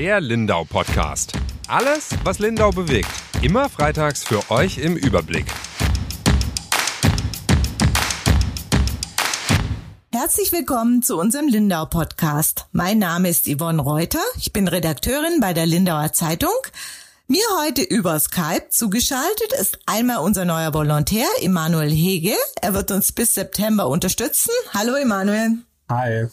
[0.00, 1.34] Der Lindau Podcast.
[1.68, 3.10] Alles, was Lindau bewegt.
[3.42, 5.44] Immer freitags für euch im Überblick.
[10.10, 12.64] Herzlich willkommen zu unserem Lindau Podcast.
[12.72, 14.22] Mein Name ist Yvonne Reuter.
[14.38, 16.48] Ich bin Redakteurin bei der Lindauer Zeitung.
[17.26, 22.32] Mir heute über Skype zugeschaltet ist einmal unser neuer Volontär Emanuel Hege.
[22.62, 24.52] Er wird uns bis September unterstützen.
[24.72, 25.58] Hallo Emanuel.
[25.90, 26.28] Hi.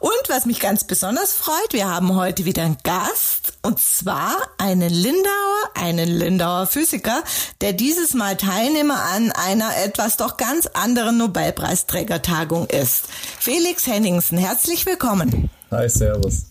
[0.00, 4.90] Und was mich ganz besonders freut, wir haben heute wieder einen Gast und zwar einen
[4.90, 7.22] Lindauer, einen Lindauer Physiker,
[7.60, 13.06] der dieses Mal Teilnehmer an einer etwas doch ganz anderen Nobelpreisträgertagung ist.
[13.38, 15.50] Felix Henningsen, herzlich willkommen.
[15.70, 16.46] Hi, servus.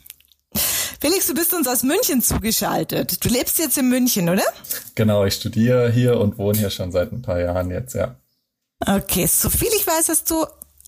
[1.00, 3.24] Felix, du bist uns aus München zugeschaltet.
[3.24, 4.44] Du lebst jetzt in München, oder?
[4.96, 8.16] Genau, ich studiere hier und wohne hier schon seit ein paar Jahren jetzt, ja.
[8.86, 10.46] Okay, so viel ich weiß, hast du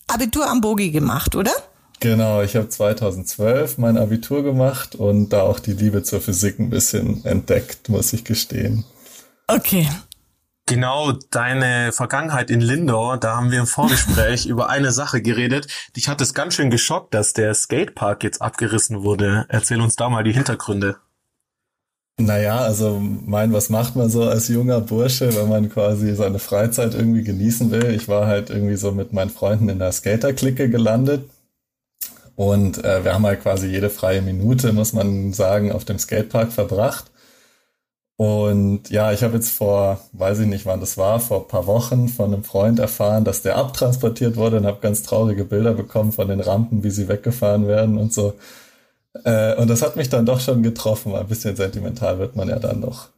[0.08, 1.52] Abitur am Bogi gemacht, oder?
[2.00, 6.70] Genau, ich habe 2012 mein Abitur gemacht und da auch die Liebe zur Physik ein
[6.70, 8.84] bisschen entdeckt, muss ich gestehen.
[9.48, 9.88] Okay.
[10.68, 15.68] Genau, deine Vergangenheit in Lindau, da haben wir im Vorgespräch über eine Sache geredet.
[15.96, 19.46] Dich hat es ganz schön geschockt, dass der Skatepark jetzt abgerissen wurde.
[19.48, 20.98] Erzähl uns da mal die Hintergründe.
[22.18, 26.96] Naja, also mein, was macht man so als junger Bursche, wenn man quasi seine Freizeit
[26.96, 27.92] irgendwie genießen will?
[27.94, 31.30] Ich war halt irgendwie so mit meinen Freunden in der Skater-Clique gelandet
[32.36, 36.52] und äh, wir haben halt quasi jede freie Minute, muss man sagen, auf dem Skatepark
[36.52, 37.12] verbracht.
[38.18, 42.08] Und ja, ich habe jetzt vor, weiß ich nicht, wann das war, vor paar Wochen
[42.08, 46.30] von einem Freund erfahren, dass der abtransportiert wurde und habe ganz traurige Bilder bekommen von
[46.30, 48.34] den Rampen, wie sie weggefahren werden und so.
[49.26, 51.16] Äh, und das hat mich dann doch schon getroffen.
[51.16, 53.10] Ein bisschen sentimental wird man ja dann noch.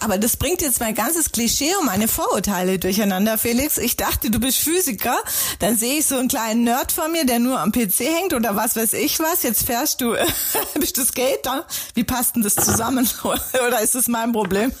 [0.00, 3.78] Aber das bringt jetzt mein ganzes Klischee und meine Vorurteile durcheinander, Felix.
[3.78, 5.16] Ich dachte, du bist Physiker.
[5.58, 8.56] Dann sehe ich so einen kleinen Nerd vor mir, der nur am PC hängt oder
[8.56, 9.42] was weiß ich was.
[9.42, 10.14] Jetzt fährst du,
[10.78, 11.66] bist du Skater?
[11.94, 13.08] Wie passt denn das zusammen?
[13.24, 14.72] oder ist das mein Problem?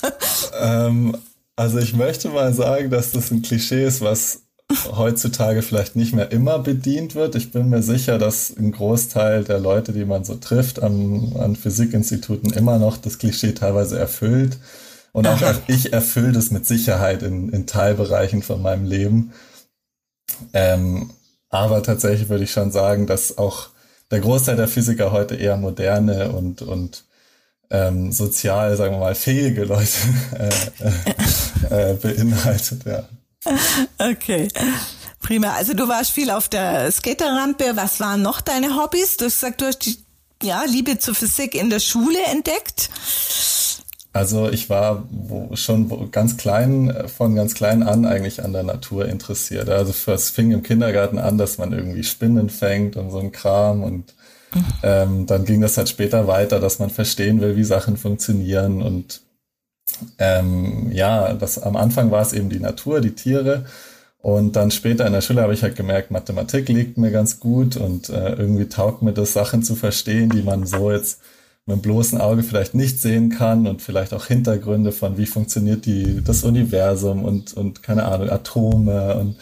[0.60, 1.16] Ähm,
[1.56, 4.43] also ich möchte mal sagen, dass das ein Klischee ist, was
[4.96, 7.34] heutzutage vielleicht nicht mehr immer bedient wird.
[7.34, 11.56] Ich bin mir sicher, dass ein Großteil der Leute, die man so trifft am, an
[11.56, 14.58] Physikinstituten, immer noch das Klischee teilweise erfüllt.
[15.12, 19.32] Und auch ich erfülle das mit Sicherheit in, in Teilbereichen von meinem Leben.
[20.52, 21.10] Ähm,
[21.48, 23.68] aber tatsächlich würde ich schon sagen, dass auch
[24.10, 27.04] der Großteil der Physiker heute eher moderne und, und
[27.70, 29.88] ähm, sozial, sagen wir mal, fähige Leute
[31.70, 33.04] äh, äh, beinhaltet, ja.
[33.98, 34.48] Okay.
[35.20, 35.54] Prima.
[35.54, 37.72] Also du warst viel auf der Skaterrampe.
[37.74, 39.16] Was waren noch deine Hobbys?
[39.16, 39.96] Du hast gesagt, du hast die
[40.42, 42.90] ja, Liebe zur Physik in der Schule entdeckt.
[44.12, 45.08] Also ich war
[45.54, 49.68] schon ganz klein, von ganz klein an eigentlich an der Natur interessiert.
[49.68, 53.82] Also es fing im Kindergarten an, dass man irgendwie Spinnen fängt und so ein Kram
[53.82, 54.14] und
[54.54, 54.64] mhm.
[54.84, 59.23] ähm, dann ging das halt später weiter, dass man verstehen will, wie Sachen funktionieren und
[60.18, 63.64] ähm, ja, das am Anfang war es eben die Natur, die Tiere.
[64.18, 67.76] Und dann später in der Schule habe ich halt gemerkt, Mathematik liegt mir ganz gut
[67.76, 71.20] und äh, irgendwie taugt mir das, Sachen zu verstehen, die man so jetzt
[71.66, 75.86] mit dem bloßen Auge vielleicht nicht sehen kann und vielleicht auch Hintergründe von wie funktioniert
[75.86, 79.36] die das Universum und und keine Ahnung Atome und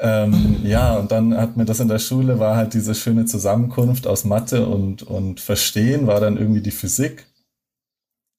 [0.00, 4.08] ähm, ja und dann hat mir das in der Schule war halt diese schöne Zusammenkunft
[4.08, 7.26] aus Mathe und und Verstehen war dann irgendwie die Physik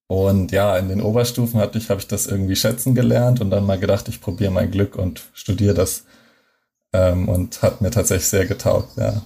[0.08, 3.66] und ja, in den Oberstufen hatte ich, habe ich das irgendwie schätzen gelernt und dann
[3.66, 6.06] mal gedacht, ich probiere mein Glück und studiere das.
[6.94, 9.22] Ähm, und hat mir tatsächlich sehr getaugt, ja.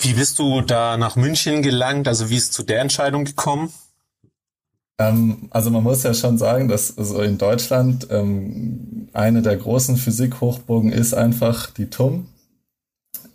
[0.00, 2.08] Wie bist du da nach München gelangt?
[2.08, 3.72] Also wie ist zu der Entscheidung gekommen?
[4.98, 9.96] Ähm, also man muss ja schon sagen, dass so in Deutschland ähm, eine der großen
[9.96, 12.28] Physikhochburgen ist einfach die TUM.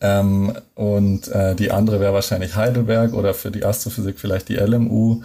[0.02, 5.24] Ähm, und äh, die andere wäre wahrscheinlich Heidelberg oder für die Astrophysik vielleicht die LMU.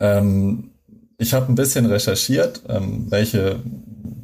[0.00, 0.70] Ähm,
[1.18, 3.60] ich habe ein bisschen recherchiert, ähm, welche,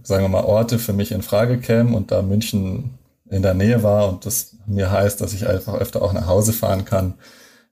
[0.02, 2.98] sagen wir mal, Orte für mich in Frage kämen und da München
[3.30, 6.52] in der Nähe war und das mir heißt, dass ich einfach öfter auch nach Hause
[6.52, 7.14] fahren kann,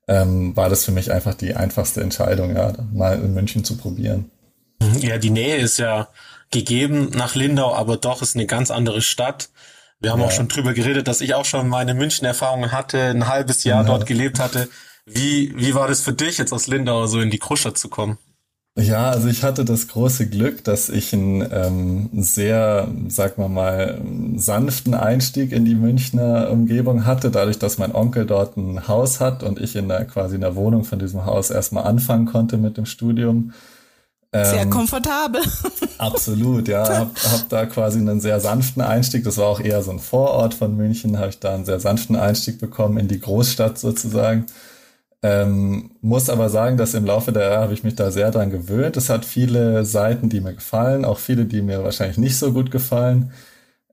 [0.08, 4.30] ähm, war das für mich einfach die einfachste Entscheidung, ja, mal in München zu probieren.
[4.98, 6.08] Ja, die Nähe ist ja
[6.50, 9.50] gegeben nach Lindau, aber doch ist eine ganz andere Stadt.
[10.00, 10.26] Wir haben ja.
[10.26, 13.86] auch schon drüber geredet, dass ich auch schon meine München-Erfahrungen hatte, ein halbes Jahr ja.
[13.86, 14.68] dort gelebt hatte.
[15.12, 18.18] Wie, wie war das für dich, jetzt aus Lindau so in die Großstadt zu kommen?
[18.78, 24.00] Ja, also ich hatte das große Glück, dass ich einen ähm, sehr, sag mal mal,
[24.36, 29.42] sanften Einstieg in die Münchner Umgebung hatte, dadurch, dass mein Onkel dort ein Haus hat
[29.42, 32.76] und ich in der quasi in der Wohnung von diesem Haus erstmal anfangen konnte mit
[32.76, 33.52] dem Studium.
[34.32, 35.42] Sehr ähm, komfortabel.
[35.98, 36.88] Absolut, ja.
[36.88, 39.24] Hab, hab da quasi einen sehr sanften Einstieg.
[39.24, 41.18] Das war auch eher so ein Vorort von München.
[41.18, 44.46] Habe ich da einen sehr sanften Einstieg bekommen in die Großstadt sozusagen.
[45.22, 48.50] Ähm, muss aber sagen, dass im Laufe der Jahre habe ich mich da sehr dran
[48.50, 48.96] gewöhnt.
[48.96, 52.70] Es hat viele Seiten, die mir gefallen, auch viele, die mir wahrscheinlich nicht so gut
[52.70, 53.32] gefallen.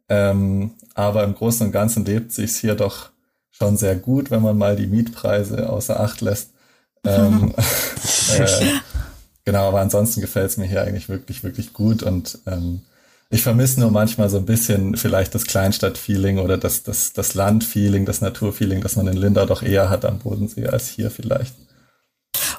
[0.08, 3.10] Ähm, aber im Großen und Ganzen lebt sich's hier doch
[3.52, 6.52] schon sehr gut, wenn man mal die Mietpreise außer Acht lässt.
[7.04, 7.54] Ähm,
[8.38, 8.48] äh,
[9.44, 12.82] genau, aber ansonsten gefällt's mir hier eigentlich wirklich, wirklich gut und ähm,
[13.30, 18.06] ich vermisse nur manchmal so ein bisschen vielleicht das Kleinstadt-Feeling oder das, das, das Land-Feeling,
[18.06, 21.54] das Natur-Feeling, das man in Linda doch eher hat am Bodensee als hier vielleicht.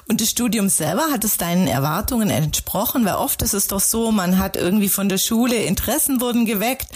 [0.09, 3.05] Und das Studium selber, hat es deinen Erwartungen entsprochen?
[3.05, 6.87] Weil oft ist es doch so, man hat irgendwie von der Schule Interessen wurden geweckt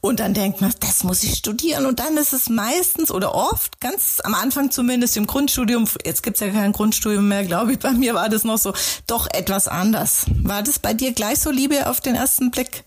[0.00, 1.86] und dann denkt man, das muss ich studieren.
[1.86, 6.40] Und dann ist es meistens oder oft, ganz am Anfang zumindest im Grundstudium, jetzt gibt's
[6.40, 8.74] ja kein Grundstudium mehr, glaube ich, bei mir war das noch so,
[9.06, 10.26] doch etwas anders.
[10.42, 12.82] War das bei dir gleich so Liebe auf den ersten Blick?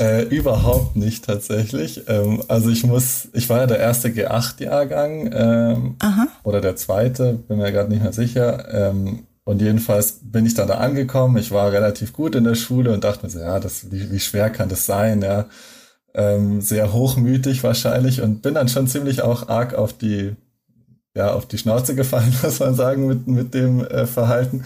[0.00, 2.02] Äh, überhaupt nicht tatsächlich.
[2.08, 5.96] Ähm, also ich muss, ich war ja der erste G8-Jahrgang ähm,
[6.44, 8.72] oder der zweite, bin mir gerade nicht mehr sicher.
[8.72, 11.38] Ähm, und jedenfalls bin ich dann da angekommen.
[11.38, 14.20] Ich war relativ gut in der Schule und dachte mir so, ja, das, wie, wie
[14.20, 15.22] schwer kann das sein?
[15.22, 15.46] Ja,
[16.14, 20.34] ähm, sehr hochmütig wahrscheinlich und bin dann schon ziemlich auch arg auf die,
[21.14, 24.64] ja, auf die Schnauze gefallen, muss man sagen, mit, mit dem äh, Verhalten.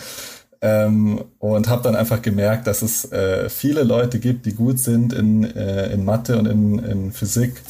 [0.65, 5.13] Ähm, und habe dann einfach gemerkt, dass es äh, viele Leute gibt, die gut sind
[5.13, 7.61] in, äh, in Mathe und in, in Physik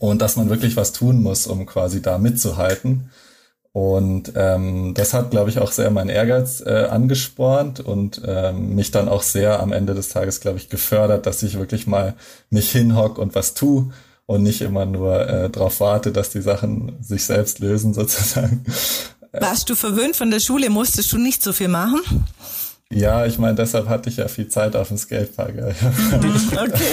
[0.00, 3.10] und dass man wirklich was tun muss, um quasi da mitzuhalten.
[3.70, 8.90] Und ähm, das hat, glaube ich, auch sehr meinen Ehrgeiz äh, angespornt und ähm, mich
[8.90, 12.14] dann auch sehr am Ende des Tages, glaube ich, gefördert, dass ich wirklich mal
[12.50, 13.92] mich hinhock und was tu
[14.26, 18.64] und nicht immer nur äh, darauf warte, dass die Sachen sich selbst lösen sozusagen.
[19.32, 20.70] Warst du verwöhnt von der Schule?
[20.70, 22.00] Musstest du nicht so viel machen?
[22.90, 25.54] Ja, ich meine, deshalb hatte ich ja viel Zeit auf dem Skatepark.
[25.56, 25.68] Ja.
[26.62, 26.92] okay.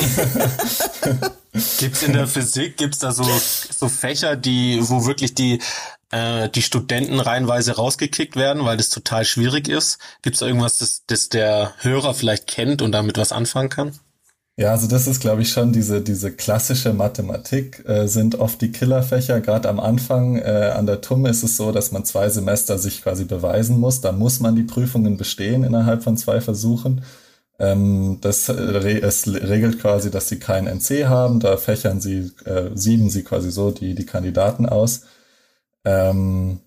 [1.80, 5.60] gibt's in der Physik, gibt's da so, so Fächer, die, wo wirklich die,
[6.12, 10.00] äh, die Studenten reihenweise rausgekickt werden, weil das total schwierig ist?
[10.22, 14.00] Gibt's da irgendwas, das, das der Hörer vielleicht kennt und damit was anfangen kann?
[14.60, 18.74] Ja, also das ist, glaube ich, schon diese, diese klassische Mathematik, äh, sind oft die
[18.74, 19.40] Killerfächer.
[19.40, 23.02] Gerade am Anfang äh, an der TUM ist es so, dass man zwei Semester sich
[23.02, 24.02] quasi beweisen muss.
[24.02, 27.06] Da muss man die Prüfungen bestehen innerhalb von zwei Versuchen.
[27.58, 31.40] Ähm, das äh, es regelt quasi, dass sie keinen NC haben.
[31.40, 35.04] Da fächern sie, äh, sieben sie quasi so die, die Kandidaten aus.
[35.86, 36.60] Ähm,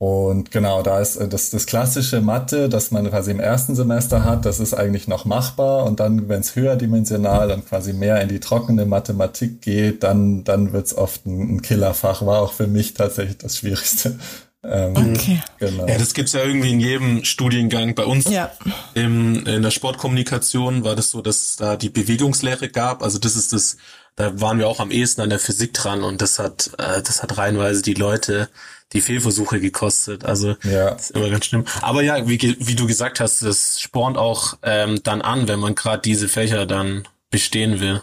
[0.00, 4.24] und genau, da ist äh, das, das klassische Mathe, das man quasi im ersten Semester
[4.24, 5.84] hat, das ist eigentlich noch machbar.
[5.84, 10.72] Und dann, wenn es höherdimensional und quasi mehr in die trockene Mathematik geht, dann, dann
[10.72, 12.24] wird es oft ein, ein Killerfach.
[12.24, 14.18] War auch für mich tatsächlich das Schwierigste.
[14.64, 15.40] Ähm, okay.
[15.60, 15.86] Genau.
[15.86, 17.94] Ja, das gibt's ja irgendwie in jedem Studiengang.
[17.94, 18.50] Bei uns ja.
[18.92, 23.04] im, in der Sportkommunikation war das so, dass da die Bewegungslehre gab.
[23.04, 23.76] Also das ist das,
[24.16, 27.22] da waren wir auch am ehesten an der Physik dran und das hat, äh, das
[27.22, 28.48] hat reihenweise die Leute
[28.92, 30.24] die Fehlversuche gekostet.
[30.24, 30.90] Also ja.
[30.90, 31.64] ist immer ganz schlimm.
[31.82, 35.74] Aber ja, wie, wie du gesagt hast, das spornt auch ähm, dann an, wenn man
[35.74, 38.02] gerade diese Fächer dann bestehen will.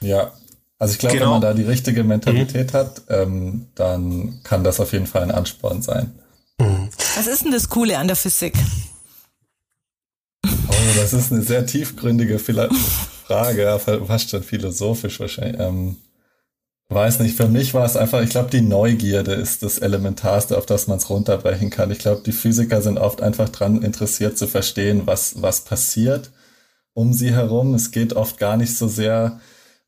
[0.00, 0.32] Ja,
[0.78, 1.26] also ich glaube, genau.
[1.26, 2.76] wenn man da die richtige Mentalität mhm.
[2.76, 6.18] hat, ähm, dann kann das auf jeden Fall ein Ansporn sein.
[6.58, 6.90] Mhm.
[7.16, 8.54] Was ist denn das Coole an der Physik?
[10.44, 15.60] Oh, das ist eine sehr tiefgründige Frage, fast schon philosophisch wahrscheinlich.
[15.60, 15.96] Ähm,
[16.88, 20.66] Weiß nicht, für mich war es einfach, ich glaube, die Neugierde ist das Elementarste, auf
[20.66, 21.90] das man es runterbrechen kann.
[21.90, 26.30] Ich glaube, die Physiker sind oft einfach dran interessiert zu verstehen, was, was passiert
[26.94, 27.74] um sie herum.
[27.74, 29.40] Es geht oft gar nicht so sehr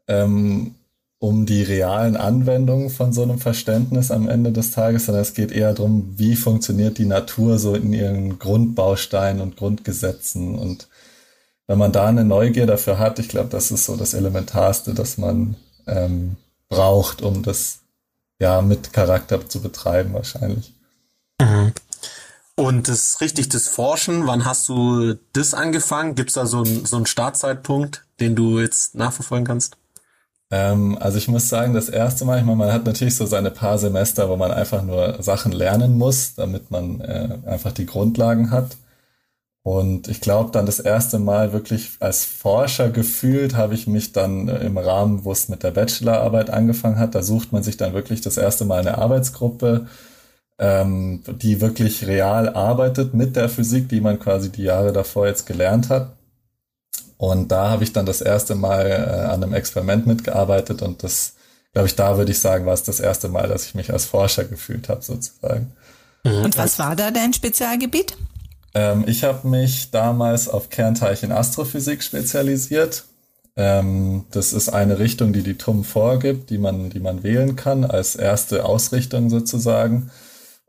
[0.09, 0.75] ähm,
[1.21, 5.53] um die realen Anwendungen von so einem Verständnis am Ende des Tages, sondern es geht
[5.53, 10.57] eher darum, wie funktioniert die Natur so in ihren Grundbausteinen und Grundgesetzen.
[10.57, 10.89] Und
[11.67, 15.19] wenn man da eine Neugier dafür hat, ich glaube, das ist so das Elementarste, dass
[15.19, 16.37] man ähm,
[16.69, 17.81] braucht, um das
[18.39, 20.75] ja mit Charakter zu betreiben wahrscheinlich.
[21.41, 21.73] Mhm.
[22.57, 26.17] Und das richtig, das Forschen, wann hast du das angefangen?
[26.17, 29.77] Gibt es da so, ein, so einen Startzeitpunkt, den du jetzt nachverfolgen kannst?
[30.51, 33.51] Ähm, also ich muss sagen, das erste Mal, ich meine, man hat natürlich so seine
[33.51, 38.51] paar Semester, wo man einfach nur Sachen lernen muss, damit man äh, einfach die Grundlagen
[38.51, 38.77] hat.
[39.63, 44.49] Und ich glaube, dann das erste Mal wirklich als Forscher gefühlt habe ich mich dann
[44.49, 47.93] äh, im Rahmen, wo es mit der Bachelorarbeit angefangen hat, da sucht man sich dann
[47.93, 49.87] wirklich das erste Mal eine Arbeitsgruppe,
[50.59, 55.47] ähm, die wirklich real arbeitet mit der Physik, die man quasi die Jahre davor jetzt
[55.47, 56.17] gelernt hat.
[57.19, 61.35] Und da habe ich dann das erste Mal äh, an einem Experiment mitgearbeitet und das,
[61.73, 64.05] glaube ich, da würde ich sagen, war es das erste Mal, dass ich mich als
[64.07, 65.73] Forscher gefühlt habe, sozusagen.
[66.25, 68.17] Und was war da dein Spezialgebiet?
[68.75, 73.05] Ähm, ich habe mich damals auf Kernteilchen Astrophysik spezialisiert.
[73.57, 77.85] Ähm, das ist eine Richtung, die die TUM vorgibt, die man, die man wählen kann
[77.85, 80.11] als erste Ausrichtung sozusagen.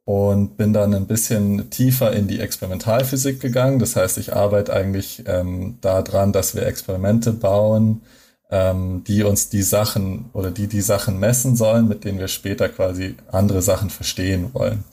[0.05, 3.77] und bin dann ein bisschen tiefer in die Experimentalphysik gegangen.
[3.77, 8.01] Das heißt, ich arbeite eigentlich ähm, daran, dass wir Experimente bauen,
[8.49, 12.69] ähm, die uns die Sachen oder die die Sachen messen sollen, mit denen wir später
[12.69, 14.83] quasi andere Sachen verstehen wollen.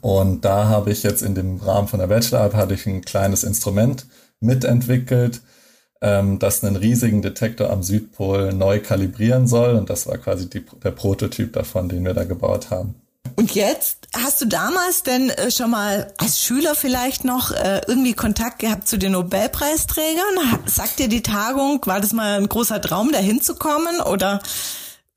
[0.00, 3.44] Und da habe ich jetzt in dem Rahmen von der Bachelorarbeit hatte ich ein kleines
[3.44, 4.06] Instrument
[4.40, 5.40] mitentwickelt,
[6.00, 9.74] ähm, das einen riesigen Detektor am Südpol neu kalibrieren soll.
[9.74, 12.94] Und das war quasi die, der Prototyp davon, den wir da gebaut haben.
[13.36, 18.14] Und jetzt hast du damals denn äh, schon mal als Schüler vielleicht noch äh, irgendwie
[18.14, 20.60] Kontakt gehabt zu den Nobelpreisträgern?
[20.66, 24.40] Sagt dir die Tagung, war das mal ein großer Traum, da hinzukommen oder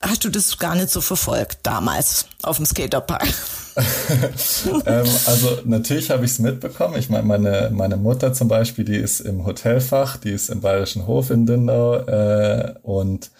[0.03, 3.27] hast du das gar nicht so verfolgt damals auf dem Skaterpark?
[4.85, 6.95] ähm, also natürlich habe ich es mitbekommen.
[6.97, 11.07] Ich meine, meine, meine Mutter zum Beispiel, die ist im Hotelfach, die ist im Bayerischen
[11.07, 13.31] Hof in Dindau äh, und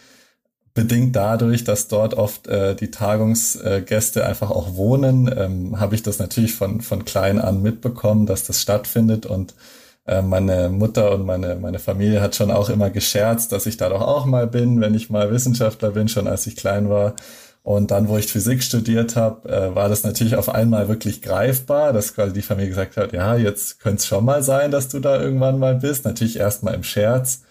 [0.74, 6.18] bedingt dadurch, dass dort oft äh, die Tagungsgäste einfach auch wohnen, ähm, habe ich das
[6.18, 11.56] natürlich von, von klein an mitbekommen, dass das stattfindet und äh, meine Mutter und meine,
[11.56, 14.96] meine Familie hat schon auch immer gescherzt, dass ich da doch auch mal bin, wenn
[14.96, 17.16] ich mal Wissenschaftler bin, schon als ich klein war.
[17.64, 21.94] Und dann, wo ich Physik studiert habe, äh, war das natürlich auf einmal wirklich greifbar,
[21.94, 25.00] dass quasi die Familie gesagt hat, ja, jetzt könnte es schon mal sein, dass du
[25.00, 26.04] da irgendwann mal bist.
[26.04, 27.44] Natürlich erstmal im Scherz.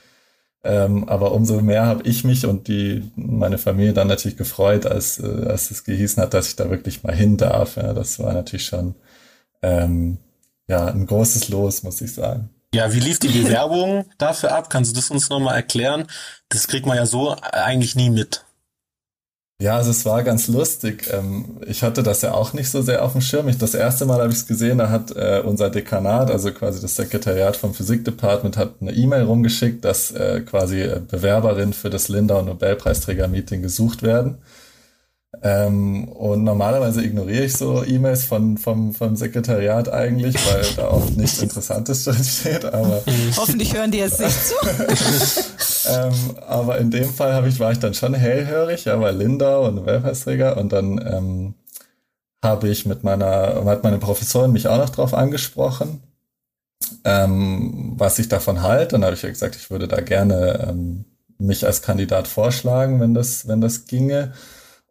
[0.64, 5.18] Ähm, aber umso mehr habe ich mich und die meine Familie dann natürlich gefreut, als,
[5.18, 7.76] äh, als es gehießen hat, dass ich da wirklich mal hin darf.
[7.76, 8.94] Ja, das war natürlich schon
[9.62, 10.18] ähm,
[10.68, 12.50] ja ein großes Los, muss ich sagen.
[12.74, 14.70] Ja, wie lief die Bewerbung dafür ab?
[14.70, 16.06] Kannst du das uns nochmal erklären?
[16.48, 18.44] Das kriegt man ja so eigentlich nie mit.
[19.62, 21.08] Ja, also es war ganz lustig.
[21.12, 23.48] Ähm, ich hatte das ja auch nicht so sehr auf dem Schirm.
[23.48, 26.80] Ich, das erste Mal habe ich es gesehen, da hat äh, unser Dekanat, also quasi
[26.80, 32.08] das Sekretariat vom Physikdepartement, hat eine E-Mail rumgeschickt, dass äh, quasi äh, Bewerberinnen für das
[32.08, 34.38] Lindau Nobelpreisträger-Meeting gesucht werden.
[35.44, 41.16] Ähm, und normalerweise ignoriere ich so E-Mails von, vom, vom Sekretariat eigentlich, weil da oft
[41.16, 42.64] nichts Interessantes drin steht.
[42.64, 43.02] Aber
[43.36, 44.54] Hoffentlich hören die jetzt nicht zu.
[45.90, 46.12] ähm,
[46.46, 49.74] aber in dem Fall habe ich, war ich dann schon hellhörig, ja, weil Linda und
[49.74, 51.54] Nobelpreisträger und dann ähm,
[52.40, 56.02] habe ich mit meiner, hat meine Professorin mich auch noch drauf angesprochen,
[57.04, 58.92] ähm, was ich davon halte.
[58.92, 61.04] Dann habe ich ja gesagt, ich würde da gerne ähm,
[61.38, 64.32] mich als Kandidat vorschlagen, wenn das, wenn das ginge.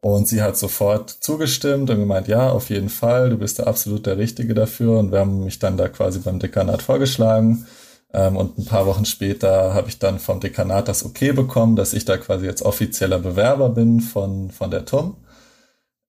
[0.01, 4.08] Und sie hat sofort zugestimmt und gemeint, ja, auf jeden Fall, du bist da absolut
[4.08, 4.98] der Richtige dafür.
[4.98, 7.67] Und wir haben mich dann da quasi beim Dekanat vorgeschlagen.
[8.12, 11.93] Ähm, und ein paar Wochen später habe ich dann vom Dekanat das Okay bekommen, dass
[11.93, 15.17] ich da quasi jetzt offizieller Bewerber bin von, von der TUM.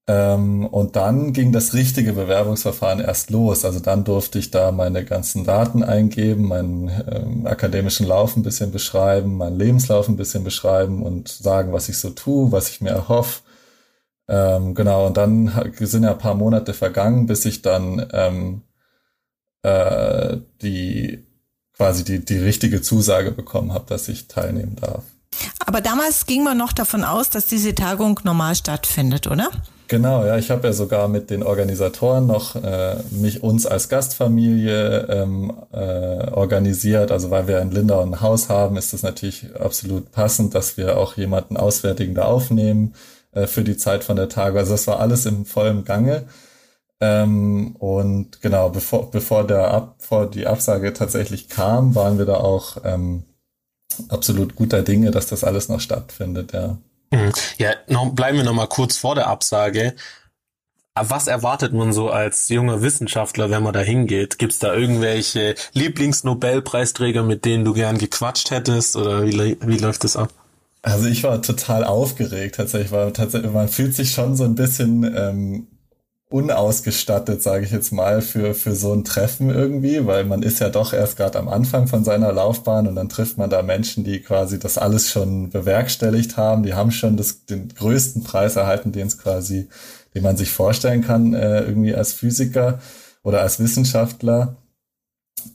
[0.07, 3.63] Ähm, und dann ging das richtige Bewerbungsverfahren erst los.
[3.63, 8.71] Also dann durfte ich da meine ganzen Daten eingeben, meinen ähm, akademischen Lauf ein bisschen
[8.71, 12.89] beschreiben, meinen Lebenslauf ein bisschen beschreiben und sagen, was ich so tue, was ich mir
[12.89, 13.42] erhoffe
[14.27, 18.61] ähm, genau, und dann sind ja ein paar Monate vergangen, bis ich dann ähm,
[19.63, 21.25] äh, die
[21.75, 25.03] quasi die, die richtige Zusage bekommen habe, dass ich teilnehmen darf.
[25.65, 29.49] Aber damals ging man noch davon aus, dass diese Tagung normal stattfindet, oder?
[29.87, 35.07] Genau, ja, ich habe ja sogar mit den Organisatoren noch äh, mich uns als Gastfamilie
[35.09, 37.11] ähm, äh, organisiert.
[37.11, 40.97] Also weil wir in Lindau ein Haus haben, ist es natürlich absolut passend, dass wir
[40.97, 42.93] auch jemanden Auswärtigen da aufnehmen
[43.33, 44.59] äh, für die Zeit von der Tage.
[44.59, 46.25] Also das war alles im vollen Gange.
[47.01, 52.35] Ähm, und genau, bevor, bevor der Ab, bevor die Absage tatsächlich kam, waren wir da
[52.35, 53.23] auch ähm,
[54.09, 56.77] absolut guter Dinge, dass das alles noch stattfindet, ja.
[57.11, 57.31] Mhm.
[57.57, 59.95] Ja, noch, bleiben wir noch mal kurz vor der Absage.
[60.95, 64.37] Was erwartet man so als junger Wissenschaftler, wenn man da hingeht?
[64.37, 68.95] Gibt es da irgendwelche Lieblingsnobelpreisträger, mit denen du gern gequatscht hättest?
[68.95, 70.31] Oder wie, wie läuft das ab?
[70.83, 75.09] Also ich war total aufgeregt tatsächlich, weil tatsächlich, man fühlt sich schon so ein bisschen
[75.15, 75.67] ähm,
[76.29, 80.69] unausgestattet, sage ich jetzt mal, für, für so ein Treffen irgendwie, weil man ist ja
[80.69, 84.19] doch erst gerade am Anfang von seiner Laufbahn und dann trifft man da Menschen, die
[84.19, 89.07] quasi das alles schon bewerkstelligt haben, die haben schon das, den größten Preis erhalten, den
[89.07, 89.69] es quasi,
[90.13, 92.79] den man sich vorstellen kann, äh, irgendwie als Physiker
[93.23, 94.57] oder als Wissenschaftler.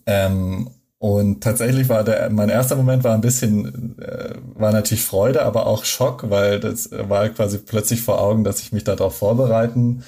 [0.07, 5.43] Ähm, und tatsächlich war der, mein erster Moment war ein bisschen, äh, war natürlich Freude,
[5.43, 10.03] aber auch Schock, weil das war quasi plötzlich vor Augen, dass ich mich darauf vorbereiten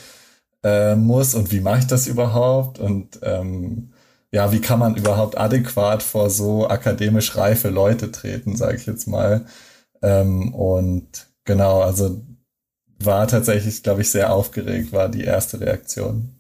[0.64, 3.92] äh, muss und wie mache ich das überhaupt und ähm,
[4.32, 9.06] ja, wie kann man überhaupt adäquat vor so akademisch reife Leute treten, sage ich jetzt
[9.09, 9.47] mal.
[10.02, 12.23] Ähm, und genau, also
[13.00, 16.37] war tatsächlich, glaube ich, sehr aufgeregt, war die erste Reaktion.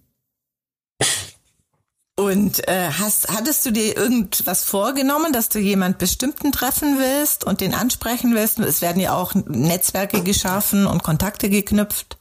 [2.30, 7.60] Und äh, hast, hattest du dir irgendwas vorgenommen, dass du jemand bestimmten treffen willst und
[7.60, 8.60] den ansprechen willst?
[8.60, 12.18] Es werden ja auch Netzwerke geschaffen und Kontakte geknüpft.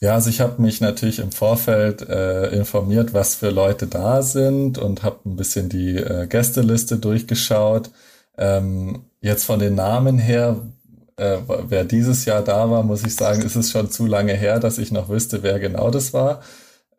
[0.00, 4.78] Ja, also ich habe mich natürlich im Vorfeld äh, informiert, was für Leute da sind
[4.78, 7.90] und habe ein bisschen die äh, Gästeliste durchgeschaut.
[8.38, 10.56] Ähm, jetzt von den Namen her,
[11.16, 14.60] äh, wer dieses Jahr da war, muss ich sagen, ist es schon zu lange her,
[14.60, 16.42] dass ich noch wüsste, wer genau das war.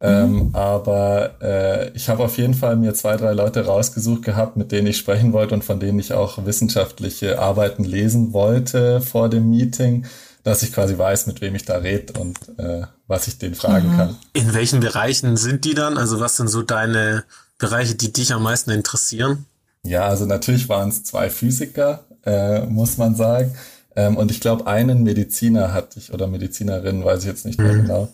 [0.06, 4.74] Ähm, aber äh, ich habe auf jeden Fall mir zwei, drei Leute rausgesucht gehabt, mit
[4.74, 9.50] denen ich sprechen wollte und von denen ich auch wissenschaftliche Arbeiten lesen wollte vor dem
[9.50, 10.06] Meeting,
[10.44, 13.94] dass ich quasi weiß, mit wem ich da rede und äh, was ich denen fragen
[13.94, 13.98] mhm.
[13.98, 14.16] kann.
[14.34, 15.98] In welchen Bereichen sind die dann?
[15.98, 17.24] Also was sind so deine
[17.58, 19.46] Bereiche, die dich am meisten interessieren?
[19.86, 23.56] Ja, also natürlich waren es zwei Physiker, äh, muss man sagen.
[23.96, 27.72] Ähm, und ich glaube, einen Mediziner hatte ich oder Medizinerin, weiß ich jetzt nicht mehr
[27.72, 27.84] mhm.
[27.84, 28.10] genau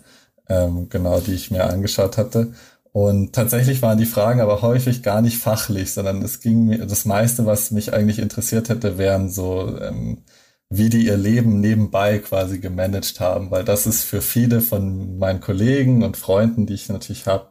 [0.50, 2.54] ähm, genau, die ich mir angeschaut hatte.
[2.92, 7.06] Und tatsächlich waren die Fragen aber häufig gar nicht fachlich, sondern es ging mir, das
[7.06, 10.24] meiste, was mich eigentlich interessiert hätte, wären so, ähm,
[10.70, 15.40] wie die ihr Leben nebenbei quasi gemanagt haben, weil das ist für viele von meinen
[15.40, 17.50] Kollegen und Freunden, die ich natürlich habe,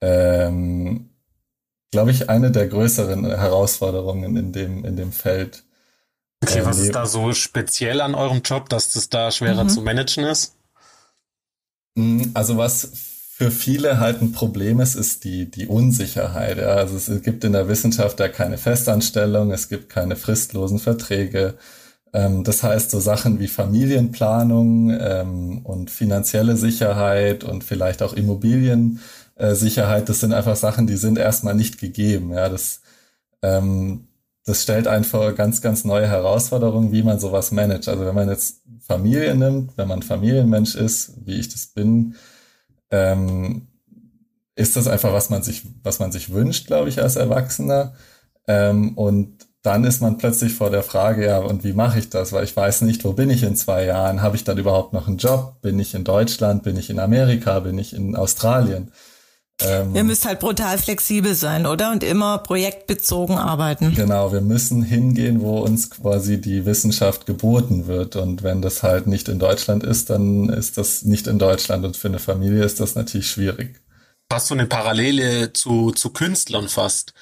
[0.00, 1.10] ähm,
[1.92, 5.64] glaube ich, eine der größeren Herausforderungen in dem, in dem Feld.
[6.42, 9.68] Okay, was ist da so speziell an eurem Job, dass das da schwerer mhm.
[9.68, 10.55] zu managen ist?
[11.96, 12.90] Mm, also was
[13.36, 16.58] für viele halt ein Problem ist, ist die, die Unsicherheit.
[16.58, 16.76] Ja.
[16.76, 21.54] Also es gibt in der Wissenschaft ja keine Festanstellung, es gibt keine fristlosen Verträge.
[22.14, 30.08] Ähm, das heißt, so Sachen wie Familienplanung ähm, und finanzielle Sicherheit und vielleicht auch Immobiliensicherheit,
[30.08, 32.32] das sind einfach Sachen, die sind erstmal nicht gegeben.
[32.32, 32.80] Ja, das,
[33.42, 34.08] ähm,
[34.46, 37.88] das stellt einfach ganz, ganz neue Herausforderungen, wie man sowas managt.
[37.88, 42.14] Also wenn man jetzt Familie nimmt, wenn man Familienmensch ist, wie ich das bin,
[42.92, 43.66] ähm,
[44.54, 47.94] ist das einfach, was man sich, was man sich wünscht, glaube ich, als Erwachsener.
[48.46, 52.32] Ähm, und dann ist man plötzlich vor der Frage, ja, und wie mache ich das?
[52.32, 54.22] Weil ich weiß nicht, wo bin ich in zwei Jahren?
[54.22, 55.60] Habe ich dann überhaupt noch einen Job?
[55.60, 56.62] Bin ich in Deutschland?
[56.62, 57.58] Bin ich in Amerika?
[57.58, 58.92] Bin ich in Australien?
[59.62, 61.90] Ähm, Ihr müsst halt brutal flexibel sein, oder?
[61.90, 63.94] Und immer projektbezogen arbeiten.
[63.94, 68.16] Genau, wir müssen hingehen, wo uns quasi die Wissenschaft geboten wird.
[68.16, 71.84] Und wenn das halt nicht in Deutschland ist, dann ist das nicht in Deutschland.
[71.84, 73.80] Und für eine Familie ist das natürlich schwierig.
[74.30, 77.14] Hast du eine Parallele zu, zu Künstlern fast,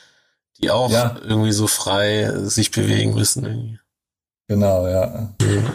[0.60, 1.16] die auch ja.
[1.22, 3.78] irgendwie so frei sich bewegen müssen?
[4.48, 5.34] Genau, ja.
[5.40, 5.66] Mhm.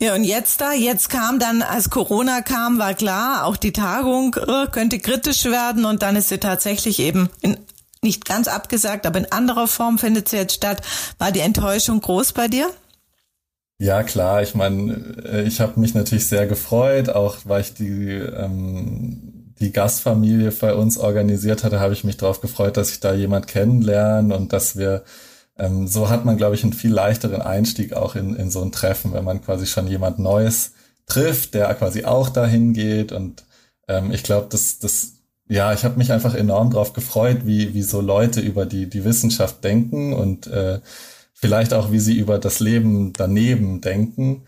[0.00, 4.34] Ja, und jetzt da, jetzt kam dann, als Corona kam, war klar, auch die Tagung
[4.34, 7.56] äh, könnte kritisch werden und dann ist sie tatsächlich eben in,
[8.02, 10.82] nicht ganz abgesagt, aber in anderer Form findet sie jetzt statt.
[11.18, 12.68] War die Enttäuschung groß bei dir?
[13.78, 14.42] Ja, klar.
[14.42, 19.72] Ich meine, äh, ich habe mich natürlich sehr gefreut, auch weil ich die ähm, die
[19.72, 24.36] Gastfamilie bei uns organisiert hatte, habe ich mich darauf gefreut, dass ich da jemand kennenlerne
[24.36, 25.02] und dass wir
[25.58, 28.72] ähm, so hat man, glaube ich, einen viel leichteren Einstieg auch in, in so ein
[28.72, 30.72] Treffen, wenn man quasi schon jemand Neues
[31.06, 33.12] trifft, der quasi auch dahin geht.
[33.12, 33.44] Und
[33.88, 35.14] ähm, ich glaube, das, das,
[35.48, 39.04] ja, ich habe mich einfach enorm darauf gefreut, wie, wie so Leute über die, die
[39.04, 40.80] Wissenschaft denken und äh,
[41.32, 44.42] vielleicht auch, wie sie über das Leben daneben denken.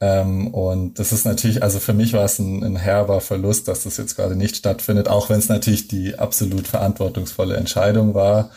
[0.00, 3.84] Ähm, und das ist natürlich, also für mich war es ein, ein herber Verlust, dass
[3.84, 8.50] das jetzt gerade nicht stattfindet, auch wenn es natürlich die absolut verantwortungsvolle Entscheidung war.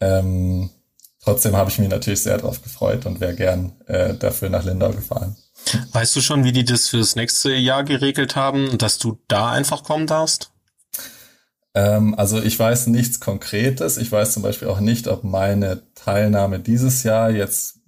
[0.00, 0.70] Ähm,
[1.24, 4.90] trotzdem habe ich mich natürlich sehr darauf gefreut und wäre gern äh, dafür nach Lindau
[4.90, 5.36] gefahren.
[5.92, 9.82] Weißt du schon, wie die das fürs nächste Jahr geregelt haben, dass du da einfach
[9.82, 10.50] kommen darfst?
[11.74, 13.96] Ähm, also ich weiß nichts Konkretes.
[13.96, 17.80] Ich weiß zum Beispiel auch nicht, ob meine Teilnahme dieses Jahr jetzt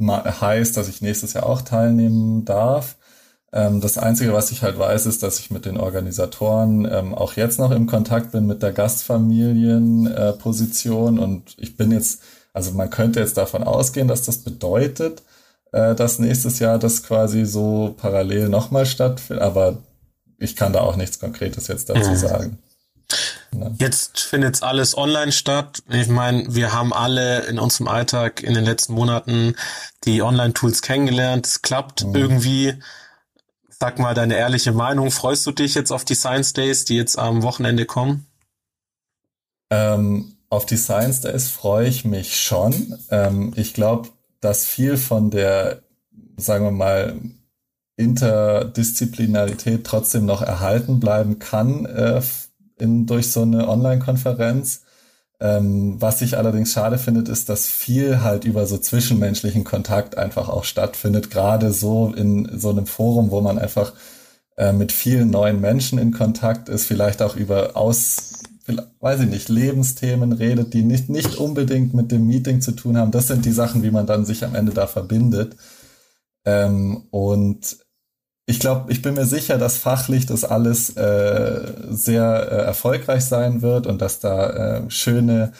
[0.00, 2.96] heißt, dass ich nächstes Jahr auch teilnehmen darf.
[3.52, 7.34] Ähm, das Einzige, was ich halt weiß, ist, dass ich mit den Organisatoren ähm, auch
[7.34, 12.90] jetzt noch im Kontakt bin mit der Gastfamilienposition äh, und ich bin jetzt also man
[12.90, 15.22] könnte jetzt davon ausgehen, dass das bedeutet,
[15.72, 19.78] äh, dass nächstes Jahr das quasi so parallel nochmal stattfindet, aber
[20.38, 22.16] ich kann da auch nichts Konkretes jetzt dazu mhm.
[22.16, 22.58] sagen.
[23.52, 23.70] Ja.
[23.78, 25.82] Jetzt findet alles online statt.
[25.88, 29.56] Ich meine, wir haben alle in unserem Alltag in den letzten Monaten
[30.04, 31.46] die Online-Tools kennengelernt.
[31.46, 32.14] Es klappt mhm.
[32.14, 32.74] irgendwie.
[33.68, 35.10] Sag mal deine ehrliche Meinung.
[35.10, 38.26] Freust du dich jetzt auf die Science Days, die jetzt am Wochenende kommen?
[39.70, 42.98] Ähm, auf die Science Days freue ich mich schon.
[43.10, 44.10] Ähm, ich glaube,
[44.40, 45.82] dass viel von der,
[46.36, 47.16] sagen wir mal,
[47.96, 52.20] Interdisziplinarität trotzdem noch erhalten bleiben kann äh,
[52.78, 54.82] in, durch so eine Online-Konferenz.
[55.38, 60.48] Ähm, was ich allerdings schade finde, ist, dass viel halt über so zwischenmenschlichen Kontakt einfach
[60.48, 63.92] auch stattfindet, gerade so in so einem Forum, wo man einfach
[64.56, 68.39] äh, mit vielen neuen Menschen in Kontakt ist, vielleicht auch über aus
[69.00, 73.10] weiß ich nicht, Lebensthemen redet, die nicht, nicht unbedingt mit dem Meeting zu tun haben.
[73.10, 75.56] Das sind die Sachen, wie man dann sich am Ende da verbindet.
[76.44, 77.78] Ähm, und
[78.46, 83.62] ich glaube, ich bin mir sicher, dass fachlich das alles äh, sehr äh, erfolgreich sein
[83.62, 85.52] wird und dass da äh, schöne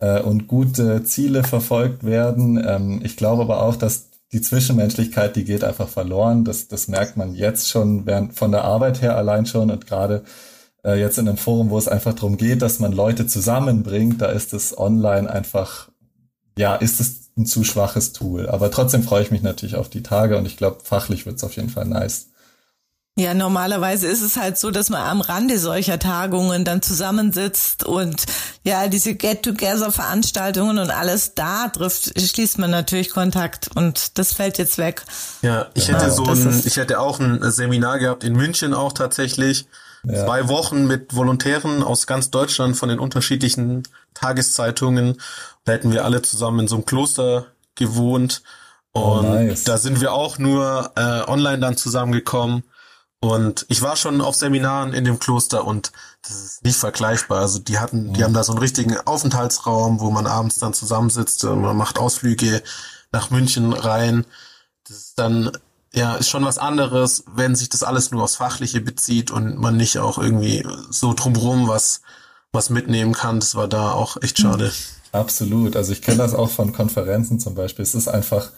[0.00, 2.64] und gute Ziele verfolgt werden.
[2.64, 6.44] Ähm, ich glaube aber auch, dass die Zwischenmenschlichkeit, die geht einfach verloren.
[6.44, 10.24] Das, das merkt man jetzt schon während von der Arbeit her allein schon und gerade
[10.84, 14.26] äh, jetzt in einem Forum, wo es einfach darum geht, dass man Leute zusammenbringt, da
[14.26, 15.88] ist es online einfach,
[16.56, 18.48] ja, ist es ein zu schwaches Tool.
[18.48, 21.44] Aber trotzdem freue ich mich natürlich auf die Tage und ich glaube, fachlich wird es
[21.44, 22.28] auf jeden Fall nice.
[23.18, 28.24] Ja, normalerweise ist es halt so, dass man am Rande solcher Tagungen dann zusammensitzt und
[28.62, 34.78] ja, diese Get-Together-Veranstaltungen und alles da trifft, schließt man natürlich Kontakt und das fällt jetzt
[34.78, 35.02] weg.
[35.42, 39.66] Ja, ich hätte so ein, ich hätte auch ein Seminar gehabt in München auch tatsächlich.
[40.04, 40.24] Ja.
[40.24, 43.82] Zwei Wochen mit Volontären aus ganz Deutschland von den unterschiedlichen
[44.14, 45.16] Tageszeitungen
[45.68, 48.42] da hätten wir alle zusammen in so einem Kloster gewohnt.
[48.94, 49.64] Oh, und oh, nice.
[49.64, 52.64] da sind wir auch nur äh, online dann zusammengekommen.
[53.20, 57.40] Und ich war schon auf Seminaren in dem Kloster und das ist nicht vergleichbar.
[57.40, 61.44] Also die hatten, die haben da so einen richtigen Aufenthaltsraum, wo man abends dann zusammensitzt
[61.44, 62.62] und man macht Ausflüge
[63.12, 64.24] nach München rein.
[64.86, 65.50] Das ist dann,
[65.98, 69.76] ja, ist schon was anderes, wenn sich das alles nur aufs Fachliche bezieht und man
[69.76, 72.02] nicht auch irgendwie so drumrum was,
[72.52, 73.40] was mitnehmen kann.
[73.40, 74.66] Das war da auch echt schade.
[74.66, 74.72] Mhm.
[75.10, 75.74] Absolut.
[75.74, 77.82] Also ich kenne das auch von Konferenzen zum Beispiel.
[77.82, 78.50] Es ist einfach,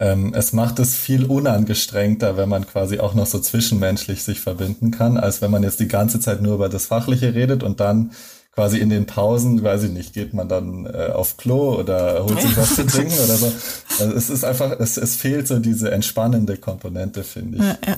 [0.00, 4.90] ähm, es macht es viel unangestrengter, wenn man quasi auch noch so zwischenmenschlich sich verbinden
[4.90, 8.10] kann, als wenn man jetzt die ganze Zeit nur über das Fachliche redet und dann
[8.52, 12.40] quasi in den Pausen, weiß ich nicht, geht man dann äh, auf Klo oder holt
[12.40, 13.52] sich was zu trinken oder so.
[13.98, 17.64] Also es ist einfach, es, es fehlt so diese entspannende Komponente, finde ich.
[17.64, 17.96] Ja, ja.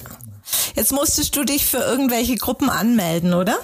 [0.76, 3.56] Jetzt musstest du dich für irgendwelche Gruppen anmelden, oder?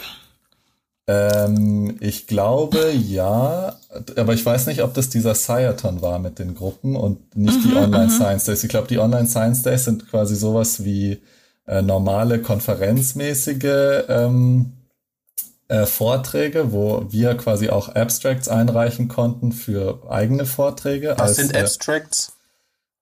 [1.07, 3.77] Ähm, ich glaube ja,
[4.17, 7.69] aber ich weiß nicht, ob das dieser Sciathon war mit den Gruppen und nicht mhm,
[7.69, 8.11] die Online mhm.
[8.11, 8.65] Science Days.
[8.65, 11.21] Ich glaube, die Online Science Days sind quasi sowas wie
[11.67, 14.73] äh, normale konferenzmäßige ähm,
[15.71, 21.15] äh, Vorträge, wo wir quasi auch Abstracts einreichen konnten für eigene Vorträge.
[21.17, 22.33] Was als, sind äh, Abstracts?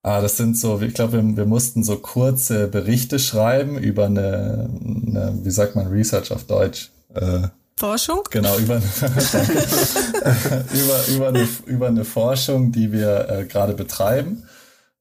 [0.03, 4.05] Äh, ah, das sind so, ich glaube, wir, wir, mussten so kurze Berichte schreiben über
[4.05, 6.91] eine, eine wie sagt man, Research auf Deutsch.
[7.15, 8.21] Äh, Forschung?
[8.29, 8.75] Genau, über,
[10.73, 14.43] über, über, eine, über eine Forschung, die wir äh, gerade betreiben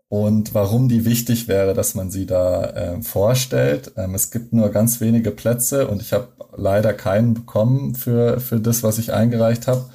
[0.09, 3.93] und warum die wichtig wäre, dass man sie da äh, vorstellt.
[3.97, 8.59] Ähm, es gibt nur ganz wenige Plätze und ich habe leider keinen bekommen für, für
[8.59, 9.91] das, was ich eingereicht habe.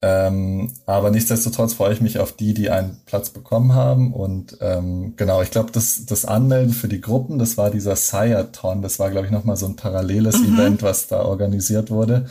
[0.00, 4.12] Ähm, aber nichtsdestotrotz freue ich mich auf die, die einen Platz bekommen haben.
[4.12, 8.82] Und ähm, genau, ich glaube, das, das Anmelden für die Gruppen, das war dieser Sireton.
[8.82, 10.54] Das war, glaube ich, nochmal so ein paralleles mhm.
[10.54, 12.26] Event, was da organisiert wurde.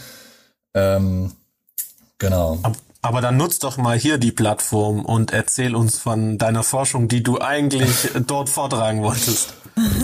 [0.76, 1.32] Ähm,
[2.18, 2.60] genau.
[3.04, 7.22] Aber dann nutz doch mal hier die Plattform und erzähl uns von deiner Forschung, die
[7.22, 9.56] du eigentlich dort vortragen wolltest.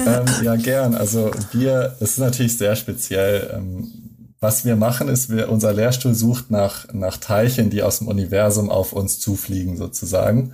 [0.06, 0.96] ähm, ja, gern.
[0.96, 3.52] Also wir, es ist natürlich sehr speziell.
[3.56, 4.10] Ähm,
[4.42, 8.70] was wir machen, ist, wir, unser Lehrstuhl sucht nach, nach Teilchen, die aus dem Universum
[8.70, 10.52] auf uns zufliegen, sozusagen.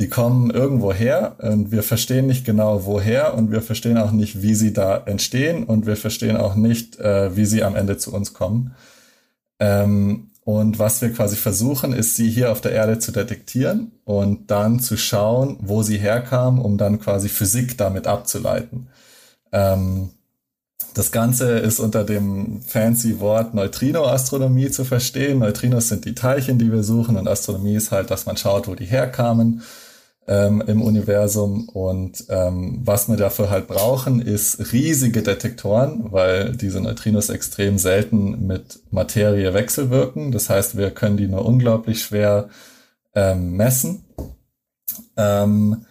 [0.00, 4.42] Die kommen irgendwo her und wir verstehen nicht genau woher und wir verstehen auch nicht,
[4.42, 8.12] wie sie da entstehen und wir verstehen auch nicht, äh, wie sie am Ende zu
[8.12, 8.74] uns kommen.
[9.60, 14.50] Ähm, und was wir quasi versuchen, ist, sie hier auf der Erde zu detektieren und
[14.50, 18.88] dann zu schauen, wo sie herkamen, um dann quasi Physik damit abzuleiten.
[19.52, 20.10] Ähm,
[20.92, 25.38] das Ganze ist unter dem fancy Wort Neutrinoastronomie zu verstehen.
[25.38, 28.74] Neutrinos sind die Teilchen, die wir suchen und Astronomie ist halt, dass man schaut, wo
[28.74, 29.62] die herkamen
[30.26, 31.68] ähm, im Universum.
[31.68, 38.46] Und ähm, was wir dafür halt brauchen, ist riesige Detektoren, weil diese Neutrinos extrem selten
[38.46, 40.32] mit Materie wechselwirken.
[40.32, 42.48] Das heißt, wir können die nur unglaublich schwer
[43.14, 44.04] ähm, messen.
[45.16, 45.84] Ähm,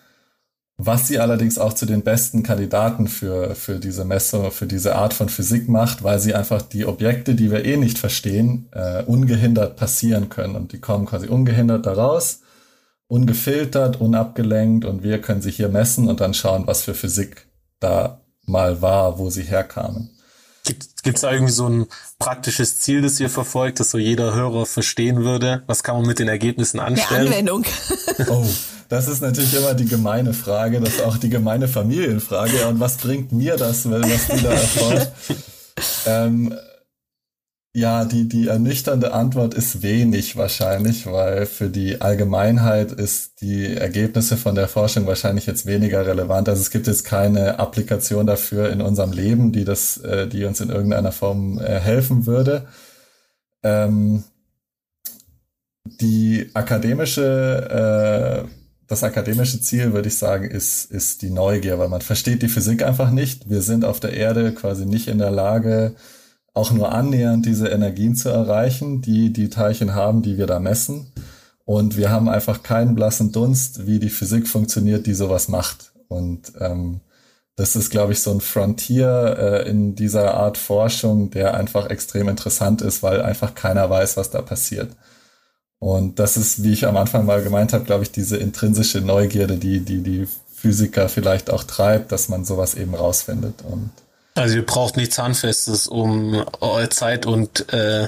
[0.77, 5.13] was sie allerdings auch zu den besten Kandidaten für, für diese Messung, für diese Art
[5.13, 9.75] von Physik macht, weil sie einfach die Objekte, die wir eh nicht verstehen, äh, ungehindert
[9.77, 10.55] passieren können.
[10.55, 12.41] Und die kommen quasi ungehindert daraus,
[13.13, 17.45] ungefiltert, unabgelenkt und wir können sie hier messen und dann schauen, was für Physik
[17.79, 20.09] da mal war, wo sie herkamen.
[20.65, 21.85] Gibt es da irgendwie so ein
[22.17, 25.61] praktisches Ziel, das ihr verfolgt, das so jeder Hörer verstehen würde?
[25.67, 27.27] Was kann man mit den Ergebnissen anstellen?
[27.27, 27.65] Die Anwendung.
[28.29, 28.47] oh,
[28.89, 32.67] das ist natürlich immer die gemeine Frage, das ist auch die gemeine Familienfrage.
[32.67, 35.11] Und was bringt mir das, was du da erforscht?
[36.07, 36.55] ähm,
[37.75, 44.37] ja, die, die ernüchternde Antwort ist wenig wahrscheinlich, weil für die Allgemeinheit ist die Ergebnisse
[44.37, 46.47] von der Forschung wahrscheinlich jetzt weniger relevant.
[46.49, 50.61] Also es gibt jetzt keine Applikation dafür in unserem Leben, die das, äh, die uns
[50.61, 52.67] in irgendeiner Form äh, helfen würde.
[53.63, 54.23] Ähm,
[55.85, 62.01] die akademische äh, das akademische Ziel, würde ich sagen, ist, ist die Neugier, weil man
[62.01, 63.49] versteht die Physik einfach nicht.
[63.49, 65.95] Wir sind auf der Erde quasi nicht in der Lage,
[66.53, 71.11] auch nur annähernd diese Energien zu erreichen, die die Teilchen haben, die wir da messen.
[71.65, 75.93] Und wir haben einfach keinen blassen Dunst, wie die Physik funktioniert, die sowas macht.
[76.09, 76.99] Und ähm,
[77.55, 82.27] das ist, glaube ich, so ein Frontier äh, in dieser Art Forschung, der einfach extrem
[82.27, 84.89] interessant ist, weil einfach keiner weiß, was da passiert.
[85.79, 89.57] Und das ist, wie ich am Anfang mal gemeint habe, glaube ich, diese intrinsische Neugierde,
[89.57, 93.63] die die die Physiker vielleicht auch treibt, dass man sowas eben rausfindet.
[93.69, 93.91] Und
[94.35, 96.45] also ihr braucht nichts Handfestes, um
[96.89, 98.07] Zeit und äh,